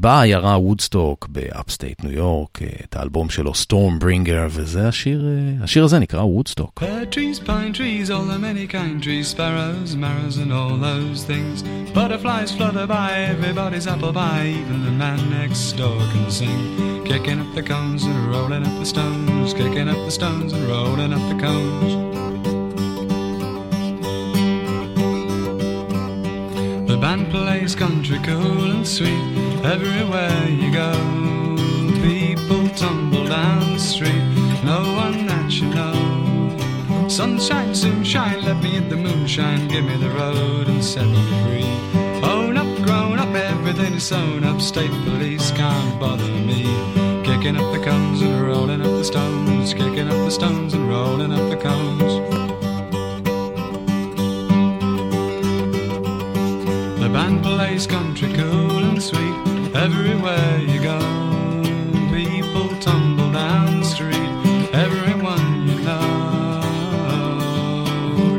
בעיירה 0.00 0.58
וודסטוק 0.58 1.28
ב 1.28 1.38
upstate 1.38 2.04
ניו 2.04 2.12
יורק, 2.12 2.62
אה, 2.62 2.68
את 2.84 2.96
האלבום 2.96 3.30
שלו 3.30 3.52
Stormbringer, 3.52 4.48
וזה 4.50 4.88
השיר, 4.88 5.24
אה, 5.26 5.64
השיר 5.64 5.84
הזה 5.84 5.98
נקרא 5.98 6.20
וודסטוק. 6.20 6.82
Trees, 7.10 7.38
pine 7.38 7.72
trees, 7.78 8.10
all 8.10 8.26
the 8.32 8.38
many 8.38 8.66
kind 8.66 9.02
trees, 9.02 9.28
sparrows, 9.28 9.94
marrows, 10.04 10.36
and 10.42 10.50
all 10.58 10.74
those 10.90 11.20
things. 11.30 11.56
Butterflies 11.94 12.50
flutter 12.56 12.86
by, 12.96 13.10
everybody's 13.34 13.86
apple 13.92 14.12
pie, 14.20 14.48
even 14.60 14.78
the 14.88 14.94
man 15.02 15.20
next 15.38 15.64
door 15.80 16.00
can 16.12 16.26
sing. 16.38 16.60
Kicking 17.10 17.38
up 17.42 17.50
the 17.58 17.64
cones 17.72 18.02
and 18.10 18.18
rolling 18.32 18.64
up 18.68 18.76
the 18.82 18.88
stones, 18.94 19.50
kicking 19.60 19.88
up 19.92 20.00
the 20.08 20.14
stones 20.20 20.50
and 20.56 20.64
rolling 20.74 21.12
up 21.16 21.24
the 21.32 21.38
cones. 21.46 22.33
Band 27.04 27.30
plays 27.30 27.74
country 27.74 28.18
cool 28.24 28.70
and 28.70 28.86
sweet 28.88 29.26
everywhere 29.62 30.48
you 30.48 30.72
go. 30.72 30.90
People 32.00 32.66
tumble 32.70 33.26
down 33.26 33.74
the 33.74 33.78
street, 33.78 34.24
no 34.64 34.80
one 35.02 35.26
that 35.26 35.50
you 35.52 35.68
know. 35.68 37.06
Sunshine, 37.10 37.74
soon 37.74 38.02
shine, 38.04 38.40
let 38.42 38.56
me 38.62 38.76
in 38.78 38.88
the 38.88 38.96
moonshine, 38.96 39.68
give 39.68 39.84
me 39.84 39.96
the 39.98 40.08
road 40.08 40.66
and 40.66 40.82
set 40.82 41.06
me 41.06 41.22
free. 41.44 41.72
Own 42.26 42.56
up, 42.56 42.74
grown 42.86 43.18
up, 43.18 43.34
everything 43.34 43.92
is 43.92 44.04
sewn 44.04 44.42
up, 44.42 44.62
state 44.62 44.96
police 45.04 45.50
can't 45.50 46.00
bother 46.00 46.32
me. 46.48 46.62
Kicking 47.22 47.58
up 47.58 47.70
the 47.74 47.82
cones 47.84 48.22
and 48.22 48.40
rolling 48.46 48.80
up 48.80 48.94
the 49.00 49.04
stones, 49.04 49.74
kicking 49.74 50.08
up 50.08 50.20
the 50.24 50.30
stones 50.30 50.72
and 50.72 50.88
rolling 50.88 51.34
up 51.34 51.50
the 51.50 51.58
cones. 51.68 52.53
Band 57.14 57.44
plays 57.44 57.86
country 57.86 58.32
cool 58.32 58.82
and 58.82 59.00
sweet 59.00 59.36
everywhere 59.72 60.58
you 60.58 60.82
go. 60.82 60.98
People 62.12 62.68
tumble 62.80 63.30
down 63.30 63.78
the 63.78 63.86
street, 63.86 64.34
everyone 64.74 65.68
you 65.68 65.76
know. 65.86 67.02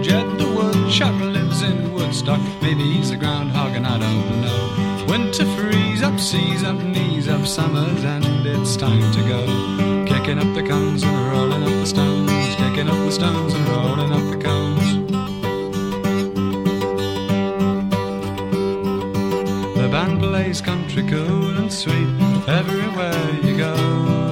Jed 0.03 0.27
the 0.37 0.47
woodchuck 0.57 1.17
lives 1.21 1.61
in 1.61 1.93
Woodstock. 1.93 2.41
Maybe 2.61 2.83
he's 2.83 3.11
a 3.11 3.15
groundhog 3.15 3.77
and 3.77 3.87
I 3.87 3.97
don't 3.97 4.41
know. 4.41 5.05
Winter 5.07 5.45
freeze 5.55 6.03
up, 6.03 6.19
seas 6.19 6.65
up, 6.65 6.77
knees 6.77 7.29
up, 7.29 7.47
summer's 7.47 8.03
and 8.03 8.45
it's 8.45 8.75
time 8.75 9.09
to 9.13 9.21
go. 9.33 9.41
Kicking 10.05 10.37
up 10.37 10.53
the 10.53 10.63
cones 10.67 11.01
and 11.01 11.31
rolling 11.31 11.63
up 11.63 11.69
the 11.69 11.85
stones, 11.85 12.55
kicking 12.57 12.89
up 12.89 12.97
the 13.07 13.11
stones 13.11 13.53
and 13.53 13.65
rolling 13.69 14.11
up 14.11 14.25
the 14.33 14.43
cones. 14.43 14.64
Country 20.61 21.03
cool 21.07 21.57
and 21.57 21.71
sweet 21.71 22.07
everywhere 22.47 23.39
you 23.43 23.57
go. 23.57 24.24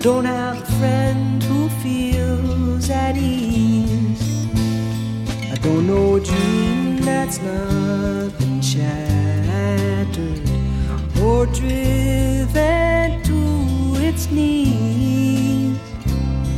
Don't 0.00 0.24
have 0.24 0.62
a 0.62 0.66
friend 0.78 1.42
who 1.42 1.68
feels 1.82 2.88
at 2.88 3.16
ease. 3.18 4.46
I 5.52 5.56
don't 5.56 5.86
know 5.86 6.16
a 6.16 6.20
dream 6.20 6.96
that's 7.02 7.38
not 7.42 8.38
been 8.38 8.62
shattered 8.62 10.40
or 11.20 11.44
driven 11.44 13.22
to 13.24 13.40
its 14.00 14.30
knees. 14.30 15.78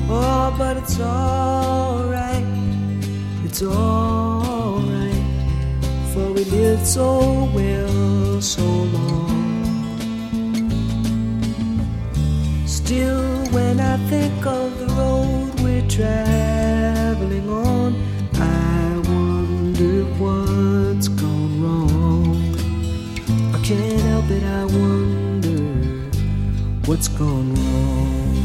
Oh, 0.09 0.55
but 0.57 0.77
it's 0.77 1.01
alright, 1.01 2.45
it's 3.45 3.63
alright, 3.63 5.25
for 6.13 6.33
we 6.33 6.45
lived 6.45 6.87
so 6.87 7.51
well 7.53 8.41
so 8.41 8.63
long. 8.63 9.33
Still, 12.67 13.32
think 14.09 14.47
of 14.47 14.79
the 14.79 14.87
road 14.95 15.61
we're 15.61 15.87
traveling 15.89 17.49
on, 17.49 17.95
I 18.35 18.99
wonder 19.09 20.05
what's 20.21 21.09
gone 21.09 21.63
wrong. 21.63 22.37
I 23.55 23.59
can't 23.63 24.01
help 24.01 24.31
it, 24.31 24.45
I 24.45 24.65
wonder 24.65 25.63
what's 26.87 27.09
gone 27.09 27.55
wrong. 27.55 28.37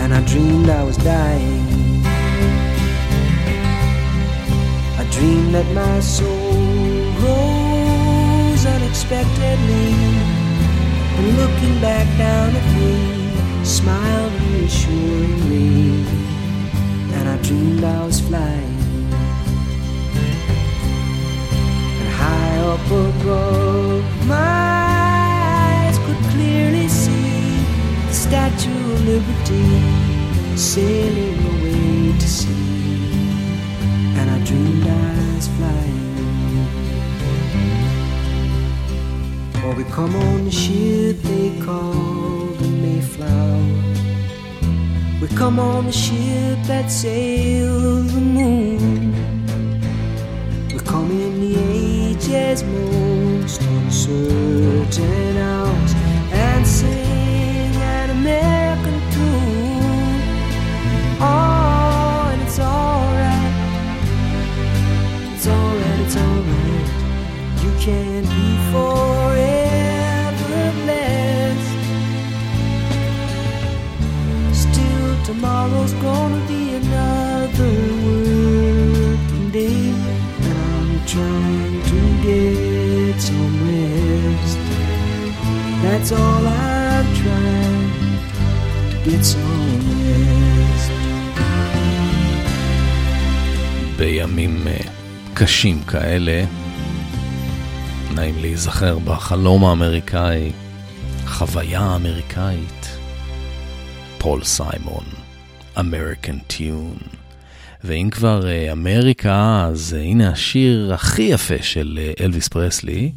And 0.00 0.12
I 0.14 0.20
dreamed 0.26 0.68
I 0.68 0.82
was 0.82 0.96
dying. 0.96 2.04
I 4.98 5.04
dreamed 5.12 5.54
that 5.54 5.66
my 5.72 6.00
soul 6.00 6.52
rose 7.24 8.66
unexpectedly. 8.66 10.19
Looking 11.20 11.78
back 11.82 12.06
down 12.16 12.56
at 12.56 12.66
me, 12.76 13.64
smiled 13.64 14.32
reassuringly. 14.40 16.06
And 17.12 17.28
I 17.28 17.36
dreamed 17.42 17.84
I 17.84 18.06
was 18.06 18.20
flying. 18.20 18.76
And 22.00 22.08
high 22.08 22.56
up 22.72 22.86
above, 22.86 24.26
my 24.26 24.34
eyes 25.84 25.98
could 25.98 26.22
clearly 26.32 26.88
see 26.88 27.66
the 28.06 28.14
Statue 28.14 28.92
of 28.92 29.04
Liberty 29.04 30.56
sailing 30.56 31.38
away 31.52 32.18
to 32.18 32.28
sea. 32.28 33.10
And 34.18 34.30
I 34.30 34.38
dreamed 34.46 34.86
I 34.86 35.34
was 35.36 35.48
flying. 35.48 35.99
Or 39.70 39.74
we 39.76 39.84
come 39.84 40.16
on 40.16 40.46
the 40.46 40.50
ship 40.50 41.16
they 41.22 41.56
call 41.64 42.46
the 42.58 42.66
Mayflower. 42.66 43.30
We 45.20 45.28
come 45.36 45.60
on 45.60 45.86
the 45.86 45.92
ship 45.92 46.58
that 46.66 46.90
sails 46.90 48.12
the 48.12 48.20
moon. 48.20 49.12
We 50.74 50.80
come 50.80 51.12
in 51.12 51.40
the 51.40 51.54
age's 51.70 52.64
most 52.64 53.62
uncertain 53.62 55.36
hours 55.36 55.94
and 56.32 56.66
sing 56.66 57.09
כאלה, 96.24 96.44
נעים 98.14 98.34
להיזכר 98.40 98.98
בחלום 98.98 99.64
האמריקאי, 99.64 100.52
חוויה 101.26 101.80
האמריקאית. 101.80 102.98
פול 104.18 104.44
סיימון, 104.44 105.04
American 105.76 106.52
Tune. 106.52 107.16
ואם 107.84 108.08
כבר 108.10 108.48
אה, 108.48 108.72
אמריקה, 108.72 109.64
אז 109.66 109.96
אה, 109.98 110.02
הנה 110.02 110.30
השיר 110.30 110.94
הכי 110.94 111.22
יפה 111.22 111.62
של 111.62 111.98
אה, 112.02 112.24
אלוויס 112.24 112.48
פרסלי, 112.48 113.12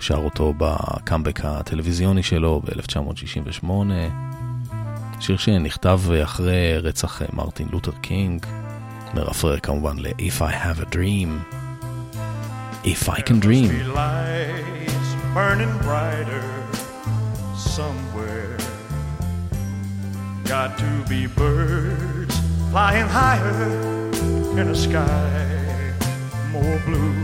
שר 0.00 0.16
אותו 0.16 0.54
בקאמבק 0.58 1.44
הטלוויזיוני 1.44 2.22
שלו 2.22 2.62
ב-1968. 2.64 3.66
שיר 5.20 5.36
שנכתב 5.36 6.00
אחרי 6.22 6.78
רצח 6.78 7.22
מרטין 7.32 7.68
לותר 7.72 7.92
קינג, 8.00 8.46
מרפרר 9.14 9.58
כמובן 9.58 9.98
ל-If 9.98 10.40
I 10.40 10.52
have 10.64 10.82
a 10.82 10.94
dream. 10.94 11.63
If 12.84 13.08
I 13.08 13.20
can 13.22 13.40
dream. 13.40 13.70
burning 15.32 15.78
brighter 15.78 16.44
somewhere. 17.56 18.58
Got 20.44 20.76
to 20.78 21.04
be 21.08 21.26
birds 21.26 22.38
flying 22.70 23.08
higher 23.08 24.10
in 24.60 24.68
a 24.68 24.74
sky 24.74 25.94
more 26.52 26.78
blue. 26.84 27.14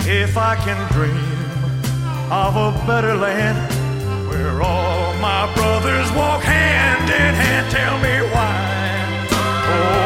If 0.00 0.38
I 0.38 0.56
can 0.56 0.80
dream 0.92 2.32
of 2.32 2.56
a 2.56 2.72
better 2.86 3.14
land 3.14 3.58
where 4.28 4.62
all 4.62 5.14
my 5.20 5.52
brothers 5.54 6.10
walk 6.12 6.42
hand 6.42 7.04
in 7.10 7.34
hand, 7.42 7.70
tell 7.70 7.98
me 7.98 8.14
why. 8.32 8.56
Oh, 9.68 10.05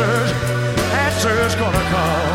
answers, 0.00 0.32
answers 0.92 1.54
gonna 1.56 1.78
come 1.90 2.29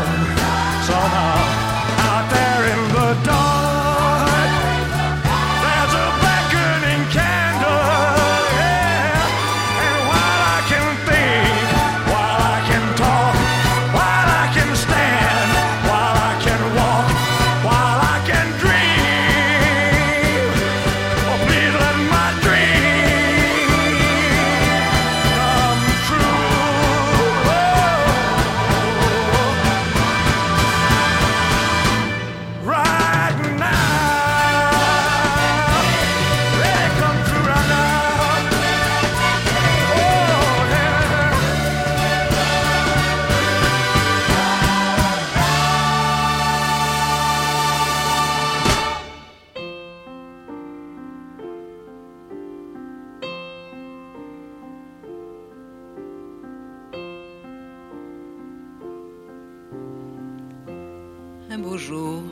beau 61.66 61.78
jour, 61.78 62.22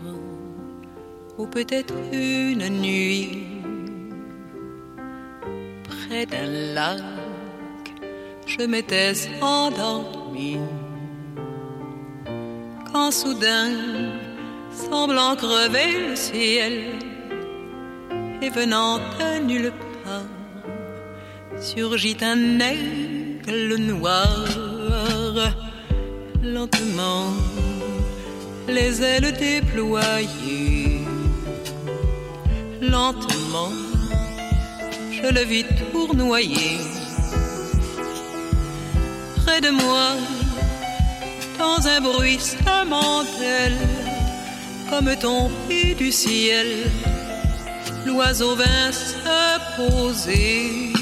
ou 1.39 1.47
peut-être 1.47 1.95
une 2.12 2.68
nuit, 2.68 3.47
près 5.91 6.24
d'un 6.24 6.51
lac, 6.74 7.03
je 8.47 8.62
m'étais 8.62 9.12
endormi. 9.41 10.59
Quand 12.93 13.11
soudain, 13.11 13.70
semblant 14.70 15.35
crever 15.35 15.89
le 16.09 16.14
ciel, 16.14 16.74
et 18.41 18.51
venant 18.51 18.99
de 18.99 19.30
nulle 19.49 19.72
part, 20.05 20.30
surgit 21.61 22.18
un 22.22 22.61
aigle 22.61 23.74
noir, 23.78 24.47
lentement 26.41 27.32
les 28.68 29.02
ailes 29.02 29.32
déployées. 29.32 31.00
Lentement, 32.80 33.72
je 35.10 35.32
le 35.32 35.44
vis 35.44 35.64
tournoyer. 35.92 36.78
Près 39.44 39.60
de 39.60 39.70
moi, 39.70 40.12
dans 41.58 41.86
un 41.86 42.00
bruit 42.00 42.38
mortel, 42.86 43.72
comme 44.90 45.14
tombé 45.16 45.94
du 45.94 46.10
ciel, 46.10 46.66
l'oiseau 48.06 48.54
vint 48.56 48.92
se 48.92 49.14
poser. 49.76 50.92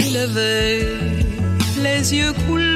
Il 0.00 0.16
avait 0.16 0.86
les 1.82 2.14
yeux 2.14 2.32
couleur 2.46 2.67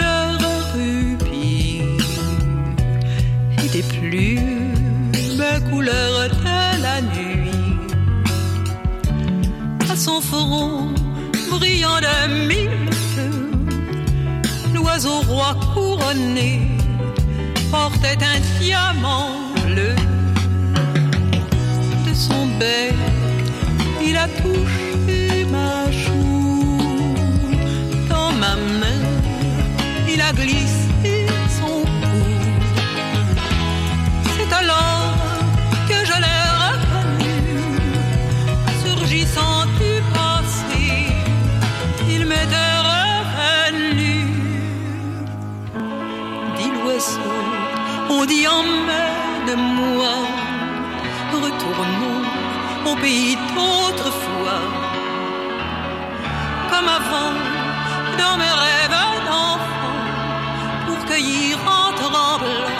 des 3.72 3.82
plumes 3.82 4.72
couleur 5.70 6.28
de 6.28 6.82
la 6.82 7.00
nuit. 7.00 7.50
À 9.90 9.96
son 9.96 10.20
front 10.20 10.88
brillant 11.50 11.98
de 12.00 12.46
mille 12.48 12.92
feux, 13.14 13.50
l'oiseau 14.74 15.20
roi 15.28 15.56
couronné 15.74 16.60
portait 17.70 18.18
un 18.34 18.38
diamant 18.60 19.30
bleu. 19.64 19.94
De 22.06 22.14
son 22.14 22.46
bec, 22.58 22.94
il 24.06 24.16
a 24.16 24.28
touché 24.28 24.81
au 52.92 52.96
pays 52.96 53.36
d'autrefois. 53.54 54.62
Comme 56.70 56.88
avant, 57.00 57.34
dans 58.18 58.36
mes 58.36 58.54
rêves 58.64 58.98
d'enfant, 59.28 59.98
pour 60.86 61.04
cueillir 61.06 61.56
en 61.78 61.92
tremblant 62.00 62.70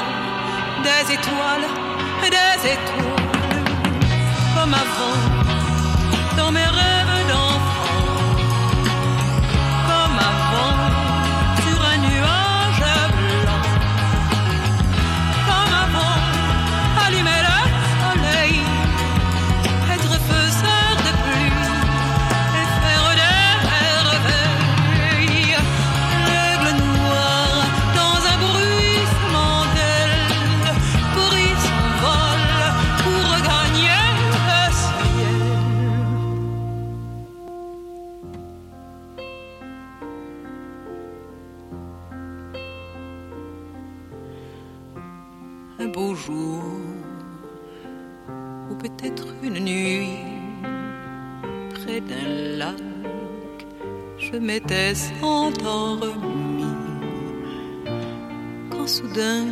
des 0.87 1.15
étoiles, 1.17 1.69
des 2.23 2.61
étoiles. 2.75 3.65
Comme 4.55 4.75
avant, 4.75 5.32
m'étais 54.53 54.93
endormi. 55.23 56.65
Quand 58.71 58.87
soudain, 58.87 59.47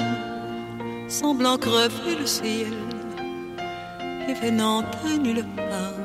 semblant 1.09 1.57
crever 1.57 2.17
le 2.19 2.27
ciel, 2.27 2.75
et 4.29 4.35
venant 4.35 4.81
à 4.81 5.17
nulle 5.17 5.47
part, 5.57 6.05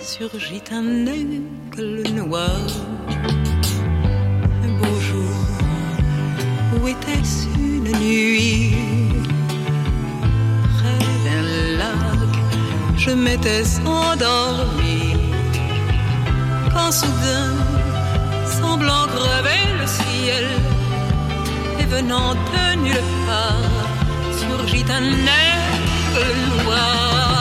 surgit 0.00 0.62
un 0.70 1.06
aigle 1.06 2.08
noir. 2.14 2.62
Un 4.64 4.72
beau 4.80 4.96
jour, 5.08 5.36
où 6.74 6.88
était-ce 6.88 7.46
une 7.58 7.90
nuit? 8.04 8.76
Près 10.74 11.04
d'un 11.24 11.46
lac, 11.80 12.34
je 12.96 13.10
m'étais 13.10 13.64
endormi. 13.84 15.00
Quand 16.72 16.90
soudain, 16.90 17.53
le 19.80 19.86
ciel, 19.86 20.46
et 21.78 21.84
venant 21.84 22.34
de 22.34 22.76
nulle 22.82 23.10
part, 23.26 24.38
surgit 24.38 24.84
un 24.90 25.02
aigle 25.02 26.64
noir. 26.64 27.33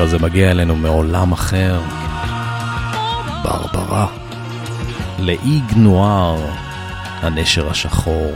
השיר 0.00 0.16
הזה 0.16 0.26
מגיע 0.26 0.50
אלינו 0.50 0.76
מעולם 0.76 1.32
אחר, 1.32 1.80
ברברה, 3.42 4.06
לאיג 5.18 5.64
נואר, 5.76 6.36
הנשר 7.20 7.70
השחור. 7.70 8.32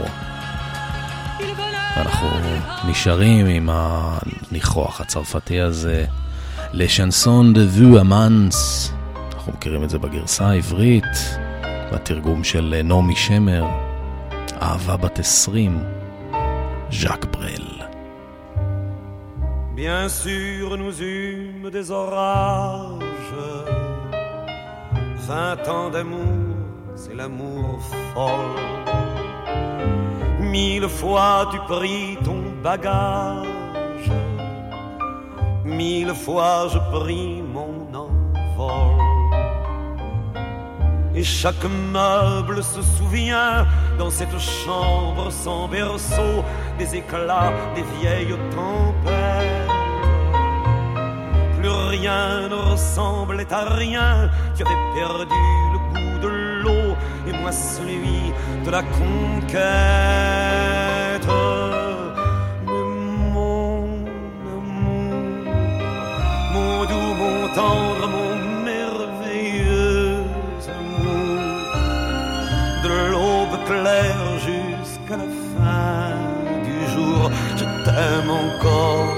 ואנחנו 1.97 2.27
נשארים 2.87 3.45
עם 3.45 3.69
הניחוח 3.71 5.01
הצרפתי 5.01 5.61
הזה, 5.61 6.05
לשנסון 6.73 7.53
דה 7.53 7.61
וו 7.61 8.01
אמאנס. 8.01 8.91
אנחנו 9.33 9.53
מכירים 9.53 9.83
את 9.83 9.89
זה 9.89 9.99
בגרסה 9.99 10.47
העברית, 10.47 11.37
בתרגום 11.93 12.43
של 12.43 12.81
נעמי 12.83 13.15
שמר, 13.15 13.65
אהבה 14.61 14.97
בת 14.97 15.19
עשרים, 15.19 15.83
ז'אק 16.91 17.24
ברל. 17.24 17.24
Bien 19.87 20.09
sûr, 20.09 20.75
nous 20.77 20.99
eûmes 20.99 21.69
des 21.69 21.91
orages. 21.91 23.35
Vingt 25.27 25.67
ans 25.69 25.91
d'amour, 25.91 26.55
c'est 26.95 27.13
l'amour 27.13 27.79
folle. 28.11 28.63
Mille 30.39 30.89
fois 30.89 31.49
tu 31.51 31.59
pris 31.71 32.17
ton 32.23 32.41
bagage. 32.63 34.09
Mille 35.63 36.15
fois 36.15 36.67
je 36.73 36.79
pris 36.97 37.43
mon 37.43 37.75
envol. 37.93 39.03
Et 41.13 41.23
chaque 41.23 41.67
meuble 41.93 42.63
se 42.63 42.81
souvient 42.81 43.67
dans 43.99 44.09
cette 44.09 44.39
chambre 44.39 45.31
sans 45.31 45.67
berceau 45.67 46.43
des 46.79 46.95
éclats 46.95 47.53
des 47.75 47.85
vieilles 47.99 48.35
tempêtes. 48.49 49.54
Rien 51.89 52.49
ne 52.49 52.55
ressemblait 52.55 53.51
à 53.51 53.63
rien, 53.75 54.29
tu 54.55 54.63
avais 54.63 54.81
perdu 54.95 55.43
le 55.73 55.77
goût 55.93 56.17
de 56.21 56.27
l'eau 56.61 56.95
et 57.27 57.33
moi 57.41 57.51
celui 57.51 58.33
de 58.65 58.69
la 58.71 58.81
conquête. 58.81 59.65
Mais 62.65 62.85
mon 63.33 63.83
amour, 64.55 65.13
mon 66.53 66.85
doux, 66.85 67.13
mon 67.21 67.37
tendre, 67.53 68.07
mon 68.15 68.31
merveilleux 68.63 70.23
amour, 70.79 71.39
de 72.83 72.93
l'aube 73.11 73.57
claire 73.65 74.27
jusqu'à 74.39 75.17
la 75.17 75.29
fin 75.53 76.13
du 76.67 76.77
jour, 76.93 77.21
je 77.55 77.65
t'aime 77.85 78.29
encore, 78.29 79.13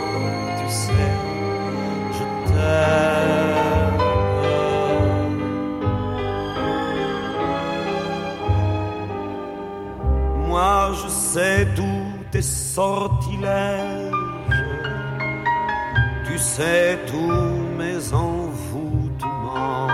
tes 12.77 12.83
sortilèges, 12.83 14.11
tu 16.27 16.37
sais 16.37 16.99
tous 17.07 17.77
mes 17.77 18.13
envoûtements. 18.13 19.87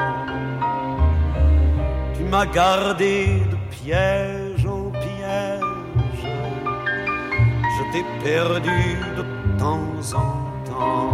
m'a 2.29 2.45
gardé 2.47 3.41
de 3.51 3.57
piège 3.75 4.65
en 4.65 4.89
piège. 4.89 6.25
Je 7.75 7.83
t'ai 7.91 8.03
perdu 8.23 8.81
de 9.17 9.23
temps 9.59 10.01
en 10.23 10.33
temps. 10.69 11.13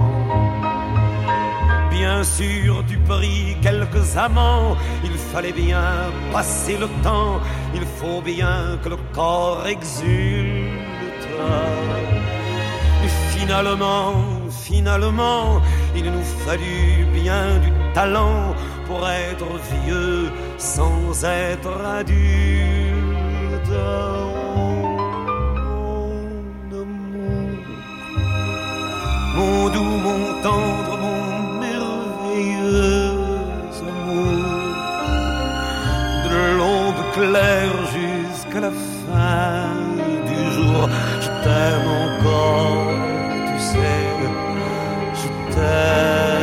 Bien 1.91 2.23
sûr, 2.23 2.83
tu 2.87 2.97
pris 2.99 3.57
quelques 3.61 4.15
amants, 4.15 4.77
il 5.03 5.17
fallait 5.31 5.57
bien 5.65 5.89
passer 6.31 6.77
le 6.77 6.87
temps, 7.03 7.39
il 7.75 7.85
faut 7.97 8.21
bien 8.21 8.79
que 8.81 8.89
le 8.89 8.99
corps 9.13 9.67
exulte. 9.67 10.58
Et 13.05 13.11
finalement, 13.37 14.13
finalement, 14.49 15.61
il 15.95 16.05
nous 16.05 16.27
fallut 16.45 17.05
bien 17.13 17.57
du 17.65 17.71
talent 17.93 18.55
pour 18.87 19.07
être 19.09 19.49
vieux 19.71 20.31
sans 20.57 21.23
être 21.23 21.71
adulte. 21.99 22.19
Mon 29.35 29.59
mon 29.59 29.69
doux, 29.69 29.97
mon 30.07 30.23
tendre, 30.43 30.93
mon 31.03 31.19
merveilleux 31.65 33.13
amour, 33.89 34.45
de 36.25 36.39
l'aube 36.57 37.03
claire 37.13 37.77
jusqu'à 37.95 38.59
la 38.59 38.71
fin 38.71 39.68
t'aime 41.43 41.89
encore, 42.05 42.91
tu 43.47 43.57
sais, 43.69 44.07
je 45.19 45.27
t'aime. 45.53 46.39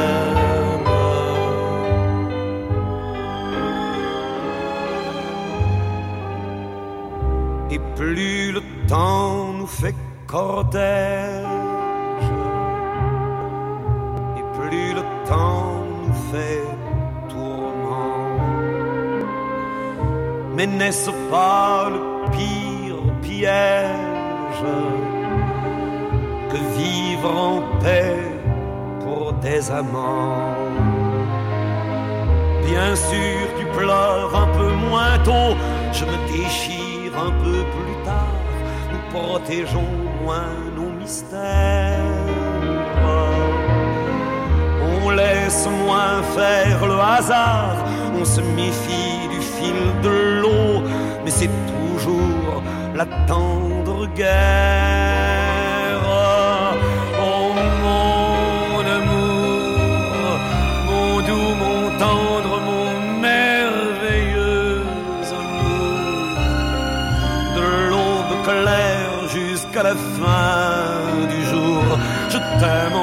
Et 7.71 7.81
plus 7.97 8.53
le 8.53 8.63
temps 8.87 9.53
nous 9.59 9.67
fait 9.67 9.97
cortège, 10.27 11.45
et 14.39 14.45
plus 14.59 14.91
le 14.95 15.03
temps 15.29 15.75
nous 16.07 16.19
fait 16.31 16.65
tourment. 17.29 18.27
Mais 20.55 20.67
n'est-ce 20.67 21.11
pas 21.31 21.91
le 21.91 22.01
pire 22.33 23.01
piège 23.23 23.96
en 27.27 27.63
paix 27.83 28.17
pour 29.01 29.33
des 29.35 29.71
amants? 29.71 30.55
Bien 32.65 32.95
sûr, 32.95 33.41
tu 33.59 33.67
pleures 33.79 34.35
un 34.35 34.49
peu 34.59 34.73
moins 34.73 35.19
tôt, 35.25 35.57
je 35.93 36.05
me 36.05 36.17
déchire 36.27 37.13
un 37.17 37.31
peu 37.43 37.65
plus 37.75 37.97
tard, 38.05 38.41
nous 38.93 39.19
protégeons 39.19 39.93
moins 40.23 40.55
nos 40.77 40.91
mystères. 41.01 42.01
On 45.05 45.11
laisse 45.11 45.69
moins 45.85 46.23
faire 46.37 46.85
le 46.87 46.99
hasard, 46.99 47.77
on 48.21 48.25
se 48.25 48.41
méfie 48.41 49.29
du 49.31 49.41
fil 49.41 49.81
de 50.03 50.41
l'eau, 50.41 50.83
mais 51.25 51.31
c'est 51.31 51.51
toujours 51.73 52.63
la 52.95 53.07
tendre 53.27 54.07
guerre. 54.15 55.16
La 69.87 69.95
fin 69.95 71.27
du 71.33 71.41
jour, 71.51 71.85
je 72.33 72.39
t'aime 72.59 72.96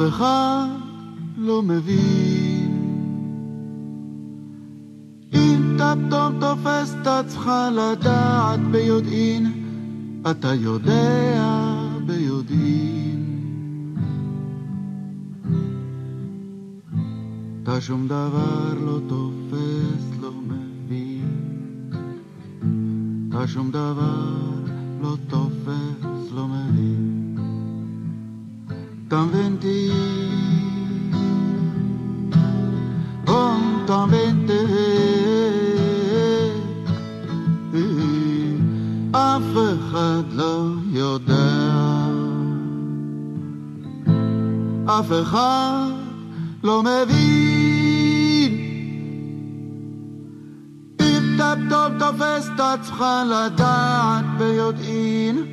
אחד 0.00 0.66
לא 1.36 1.62
מבין. 1.62 2.48
אם 5.32 5.76
אתה 5.76 5.94
פתאום 6.06 6.40
תופס 6.40 6.94
את 7.02 7.06
עצמך 7.06 7.50
לדעת 7.72 8.60
ביודעין, 8.60 9.52
אתה 10.30 10.54
יודע 10.54 11.42
ביודעין. 12.06 12.98
אתה 17.62 17.80
שום 17.80 18.06
דבר 18.06 18.74
לא 18.84 19.00
תופס, 19.08 20.20
לא 20.20 20.30
מבין. 20.32 21.28
אתה 23.28 23.46
שום 23.48 23.70
דבר 23.70 24.34
לא 25.02 25.16
תופס, 25.28 25.47
אף 44.98 45.12
אחד 45.22 45.90
לא 46.64 46.82
מבין. 46.82 48.52
אם 51.00 51.34
אתה 51.34 51.54
פתאום 51.66 51.98
תופס 51.98 52.48
את 52.54 52.60
עצמך 52.60 53.04
לדעת 53.26 54.24
ביודעין, 54.38 55.44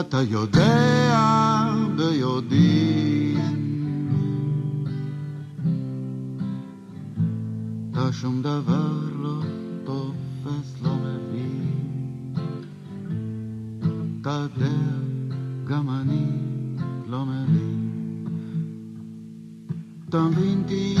אתה 0.00 0.22
יודע 0.22 1.51
ביודעין. 1.96 3.38
אתה 7.90 8.12
שום 8.12 8.42
דבר 8.42 8.92
לא 9.22 9.40
תופס, 9.84 10.82
לא 10.82 10.90
מבין. 10.94 12.34
אתה 14.20 14.30
יודע, 14.30 14.76
גם 15.66 15.90
אני 15.90 16.26
לא 17.08 17.24
מבין. 17.24 17.88
אתה 20.08 20.22
מבין 20.22 20.62
אותי? 20.62 20.96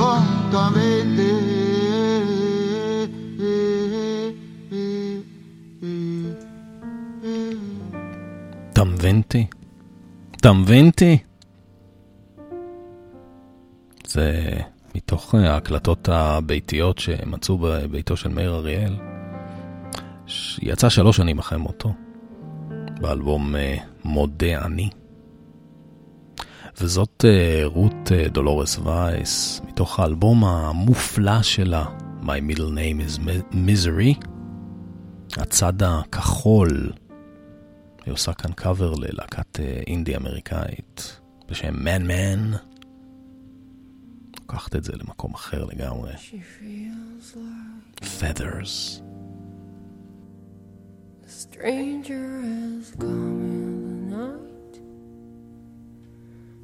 prontamente. 0.00 1.49
מבין 10.52 10.86
אותי? 10.86 11.18
זה 14.06 14.52
מתוך 14.94 15.34
אה, 15.34 15.52
ההקלטות 15.52 16.08
הביתיות 16.08 16.98
שמצאו 16.98 17.58
בביתו 17.58 18.16
של 18.16 18.28
מאיר 18.28 18.54
אריאל. 18.54 18.96
יצא 20.62 20.88
שלוש 20.88 21.16
שנים 21.16 21.38
אחרי 21.38 21.58
מותו, 21.58 21.94
באלבום 23.00 23.56
אה, 23.56 23.76
מודה 24.04 24.64
אני. 24.64 24.90
וזאת 26.80 27.24
אה, 27.28 27.62
רות 27.64 28.12
דולורס 28.32 28.78
וייס, 28.78 29.60
מתוך 29.68 30.00
האלבום 30.00 30.44
המופלא 30.44 31.42
שלה, 31.42 31.84
My 32.22 32.56
Middle 32.56 32.58
Name 32.58 33.08
is 33.08 33.20
Misery, 33.52 34.26
הצד 35.36 35.82
הכחול. 35.82 36.92
היא 38.10 38.14
עושה 38.14 38.32
כאן 38.32 38.52
קאבר 38.52 38.94
ללהקת 38.94 39.60
אה, 39.60 39.82
אינדי 39.86 40.16
אמריקאית 40.16 41.20
בשם 41.48 41.74
Man 41.74 42.02
Man. 42.10 42.56
לוקחת 44.40 44.76
את 44.76 44.84
זה 44.84 44.92
למקום 44.96 45.34
אחר 45.34 45.64
לגמרי. 45.64 46.12
Feathers. 48.02 49.00
stranger 51.26 52.28
has 52.50 52.86
come 52.98 53.40
in 53.54 53.68
the 53.88 54.16
night 54.16 54.74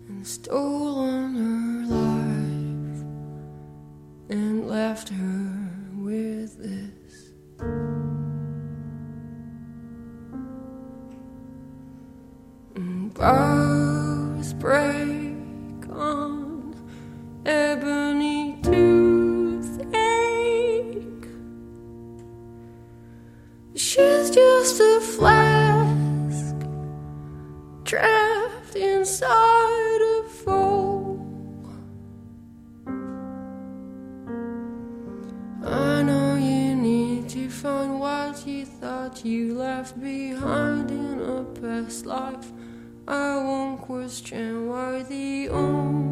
and 0.09 0.27
stolen 0.27 1.29
her 1.43 1.69
life 2.01 3.01
and 4.35 4.55
left 4.77 5.09
her 5.21 5.47
with 6.07 6.53
this. 6.59 6.96
Boughs 13.17 14.53
break 14.55 15.89
on 15.91 16.75
ebony 17.47 18.59
toothache. 18.63 19.89
She's 23.75 24.31
just 24.31 24.81
a 24.81 25.01
flask 25.01 26.57
trapped 27.85 28.77
inside 28.77 30.03
a 30.19 30.23
foam. 30.45 31.23
I 35.65 36.03
know 36.03 36.37
you 36.37 36.77
need 36.77 37.31
to 37.31 37.49
find 37.49 37.99
what 37.99 38.47
you 38.47 38.67
thought 38.67 39.25
you 39.25 39.55
left 39.55 39.99
behind 40.01 40.91
in 40.91 41.21
a 41.21 41.45
past 41.61 42.05
life. 42.05 42.53
Question 43.87 44.67
why 44.67 45.05
the 45.05 45.49
only 45.49 46.06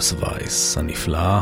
דולורס 0.00 0.12
וייס 0.12 0.78
הנפלאה. 0.78 1.40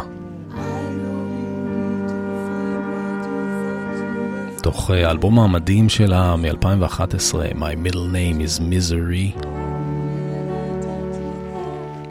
תוך 4.62 4.90
אה, 4.90 5.08
האלבום 5.08 5.38
המדהים 5.38 5.88
שלה 5.88 6.36
מ-2011, 6.36 7.34
My 7.54 7.86
Middle 7.86 8.12
Name 8.12 8.40
is 8.40 8.60
Misery. 8.60 9.44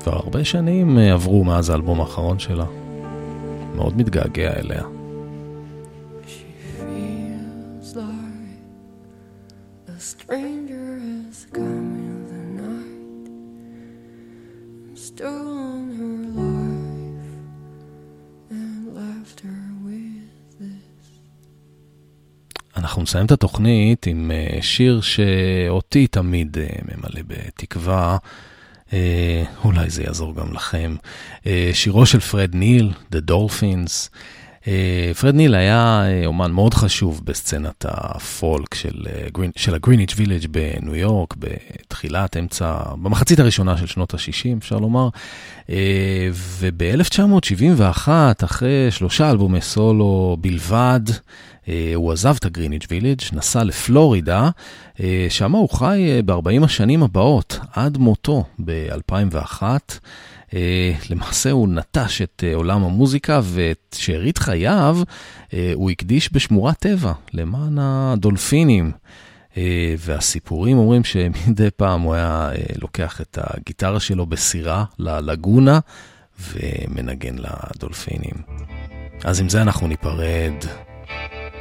כבר 0.04 0.14
הרבה 0.14 0.46
שנים 0.46 0.98
אה, 0.98 1.14
עברו 1.14 1.44
מאז 1.44 1.70
האלבום 1.70 2.00
האחרון 2.02 2.40
שלה. 2.40 2.66
מאוד 3.76 3.98
מתגעגע 3.98 4.54
אליה. 4.60 4.97
נסיים 23.08 23.26
את 23.26 23.32
התוכנית 23.32 24.08
עם 24.08 24.32
אה, 24.32 24.62
שיר 24.62 25.02
שאותי 25.02 26.08
תמיד 26.08 26.58
אה, 26.58 26.68
ממלא 26.84 27.22
בתקווה. 27.28 28.18
אה, 28.94 29.44
אולי 29.64 29.90
זה 29.90 30.04
יעזור 30.04 30.36
גם 30.36 30.54
לכם. 30.54 30.96
שירו 31.74 32.06
של 32.06 32.20
פרד 32.20 32.56
ניל, 32.56 32.92
The 33.12 33.32
Dolphins. 33.32 34.10
אה, 34.68 35.12
פרד 35.22 35.36
ניל 35.36 35.56
היה 35.56 36.04
אה, 36.06 36.26
אומן 36.26 36.52
מאוד 36.52 36.74
חשוב 36.74 37.22
בסצנת 37.24 37.86
הפולק 37.90 38.74
של, 38.74 39.06
אה, 39.10 39.48
של 39.56 39.76
הגריניץ' 39.76 40.14
וילג' 40.18 40.48
בניו 40.52 40.96
יורק, 40.96 41.36
בתחילת, 41.38 42.38
אמצע, 42.38 42.76
במחצית 43.02 43.40
הראשונה 43.40 43.78
של 43.78 43.88
שנות 43.88 44.14
ה-60, 44.14 44.58
אפשר 44.58 44.78
לומר. 44.78 45.10
אה, 45.70 46.30
וב-1971, 46.60 48.08
אחרי 48.46 48.92
שלושה 48.92 49.32
אלבומי 49.32 49.62
סולו 49.62 50.38
בלבד, 50.42 51.02
הוא 51.96 52.14
עזב 52.14 52.36
את 52.40 52.46
הגריניץ' 52.46 52.86
וילג', 52.90 53.22
נסע 53.34 53.64
לפלורידה, 53.64 54.50
שם 55.30 55.52
הוא 55.52 55.70
חי 55.70 56.06
אה, 56.10 56.22
ב-40 56.26 56.66
השנים 56.66 57.04
הבאות, 57.04 57.60
עד 57.74 57.98
מותו 57.98 58.44
ב-2001. 58.66 59.64
אה, 60.54 60.92
למעשה 61.10 61.52
הוא 61.52 61.68
נטש 61.68 62.22
את 62.22 62.44
אה, 62.48 62.56
עולם 62.56 62.84
המוזיקה 62.84 63.40
ואת 63.44 63.96
שארית 64.00 64.38
חייו 64.38 64.98
אה, 65.54 65.72
הוא 65.74 65.92
הקדיש 65.92 66.30
בשמורת 66.34 66.80
טבע 66.80 67.14
למען 67.34 67.78
הדולפינים. 67.80 68.92
והסיפורים 69.98 70.78
אומרים 70.78 71.04
שמדי 71.04 71.70
פעם 71.76 72.02
הוא 72.02 72.14
היה 72.14 72.50
לוקח 72.82 73.22
את 73.22 73.38
הגיטרה 73.42 74.00
שלו 74.00 74.26
בסירה 74.26 74.86
ללגונה 75.00 75.80
ומנגן 76.40 77.36
לדולפינים. 77.38 78.36
אז 79.24 79.40
עם 79.40 79.50
זה 79.50 79.62
אנחנו 79.62 79.88
ניפרד. 79.88 80.54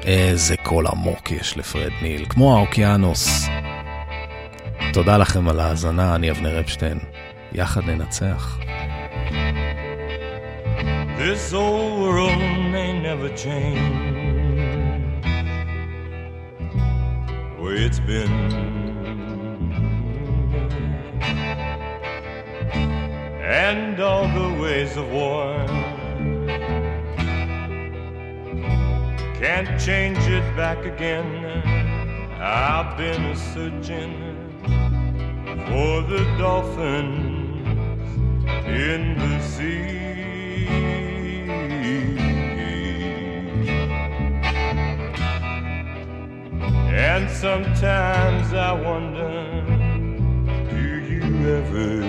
איזה 0.03 0.57
קול 0.57 0.87
עמוק 0.87 1.31
יש 1.31 1.57
לפרד 1.57 1.93
ניל, 2.03 2.25
כמו 2.29 2.57
האוקיינוס. 2.57 3.47
תודה 4.93 5.19
לכם 5.19 5.49
על 5.49 5.61
ההאזנה, 5.61 6.15
אני 6.15 6.31
אבנר 6.31 6.61
אפשטיין. 6.61 6.99
יחד 7.56 7.82
ננצח. 7.90 8.60
This 11.18 11.54
old 11.54 12.02
world 12.02 12.42
may 12.76 12.92
never 13.08 13.30
change 13.30 13.80
the 17.56 17.62
way 17.64 17.78
it's 17.88 18.00
been. 18.00 18.36
And 23.68 24.00
all 24.00 24.28
the 24.40 24.50
ways 24.62 24.94
of 25.02 25.08
war 25.12 25.46
Can't 29.42 29.80
change 29.80 30.20
it 30.28 30.56
back 30.56 30.86
again. 30.86 31.28
I've 32.40 32.96
been 32.96 33.26
a 33.26 33.36
searching 33.36 34.14
for 35.66 36.04
the 36.04 36.24
dolphins 36.38 37.35
in 38.67 39.17
the 39.19 39.41
sea. 39.41 39.97
And 46.89 47.31
sometimes 47.31 48.53
I 48.53 48.73
wonder, 48.73 49.63
do 50.71 50.83
you 51.11 51.25
ever 51.59 52.03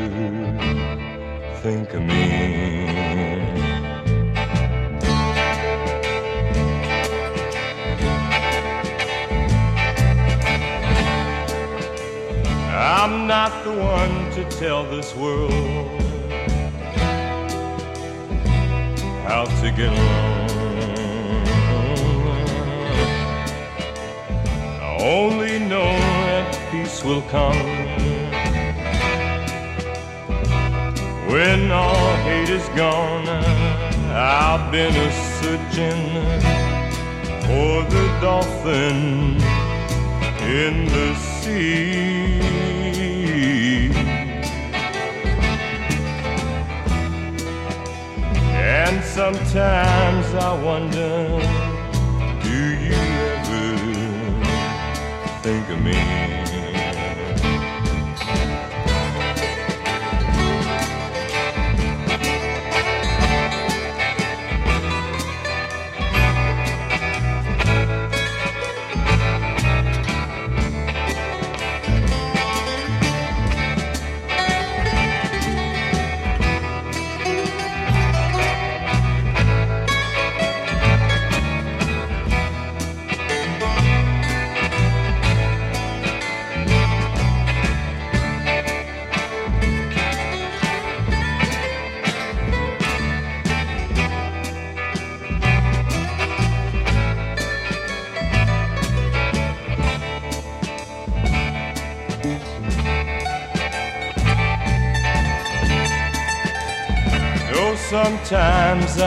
think 1.61 1.93
of 1.93 2.01
me? 2.03 2.67
I'm 12.73 13.27
not 13.27 13.63
the 13.63 13.71
one 13.71 14.31
to 14.31 14.43
tell 14.57 14.83
this 14.83 15.15
world 15.15 15.96
how 19.27 19.43
to 19.43 19.71
get 19.71 19.91
along. 19.91 20.47
I 24.79 24.97
only 25.01 25.59
know 25.59 25.91
that 26.27 26.47
peace 26.71 27.03
will 27.03 27.23
come 27.23 27.67
when 31.27 31.71
all 31.71 32.15
hate 32.27 32.49
is 32.49 32.67
gone. 32.69 33.27
I've 33.27 34.71
been 34.71 34.95
a 34.95 35.11
searching 35.39 36.03
for 37.45 37.83
the 37.93 38.05
dolphin 38.21 39.41
in 40.41 40.85
the 40.85 41.15
sea. 41.15 42.16
And 48.89 49.03
sometimes 49.03 50.33
I 50.33 50.63
wonder, 50.63 51.41
do 52.41 52.59
you 52.85 52.93
ever 53.33 53.75
think 55.43 55.69
of 55.69 55.81
me? 55.83 56.46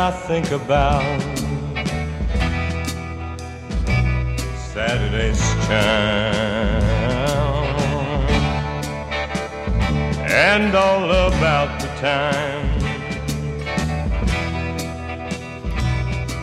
I 0.03 0.11
think 0.11 0.51
about. 0.51 1.21
Saturday's 4.73 5.39
child 5.67 6.81
and 10.25 10.75
all 10.75 11.05
about 11.05 11.79
the 11.83 11.89
time. 12.01 12.67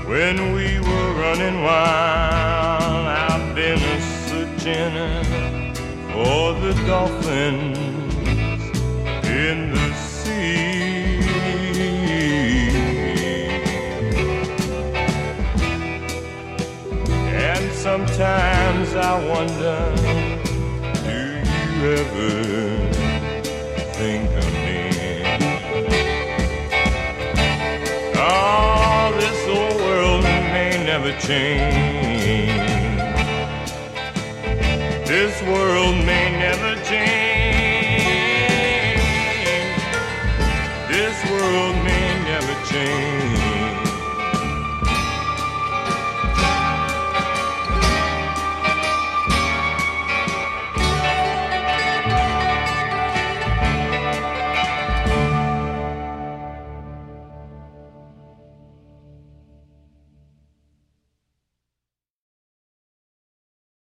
When 0.05 0.53
we 0.53 0.79
were 0.79 1.13
running 1.23 1.63
wild. 1.63 3.07
I've 3.29 3.55
been 3.55 3.79
a 3.79 4.01
searching 4.27 4.93
for 6.11 6.53
the 6.61 6.73
dolphins 6.85 7.66
sometimes 18.87 18.95
I 18.95 19.13
wonder, 19.27 19.77
do 21.03 21.17
you 21.75 21.91
ever 21.93 22.31
think 23.93 24.29
of 24.31 24.53
me? 24.53 24.79
Oh, 28.15 29.13
this 29.19 29.41
old 29.47 29.81
world 29.81 30.23
may 30.23 30.83
never 30.85 31.11
change. 31.19 32.55
This 35.07 35.41
world 35.43 35.86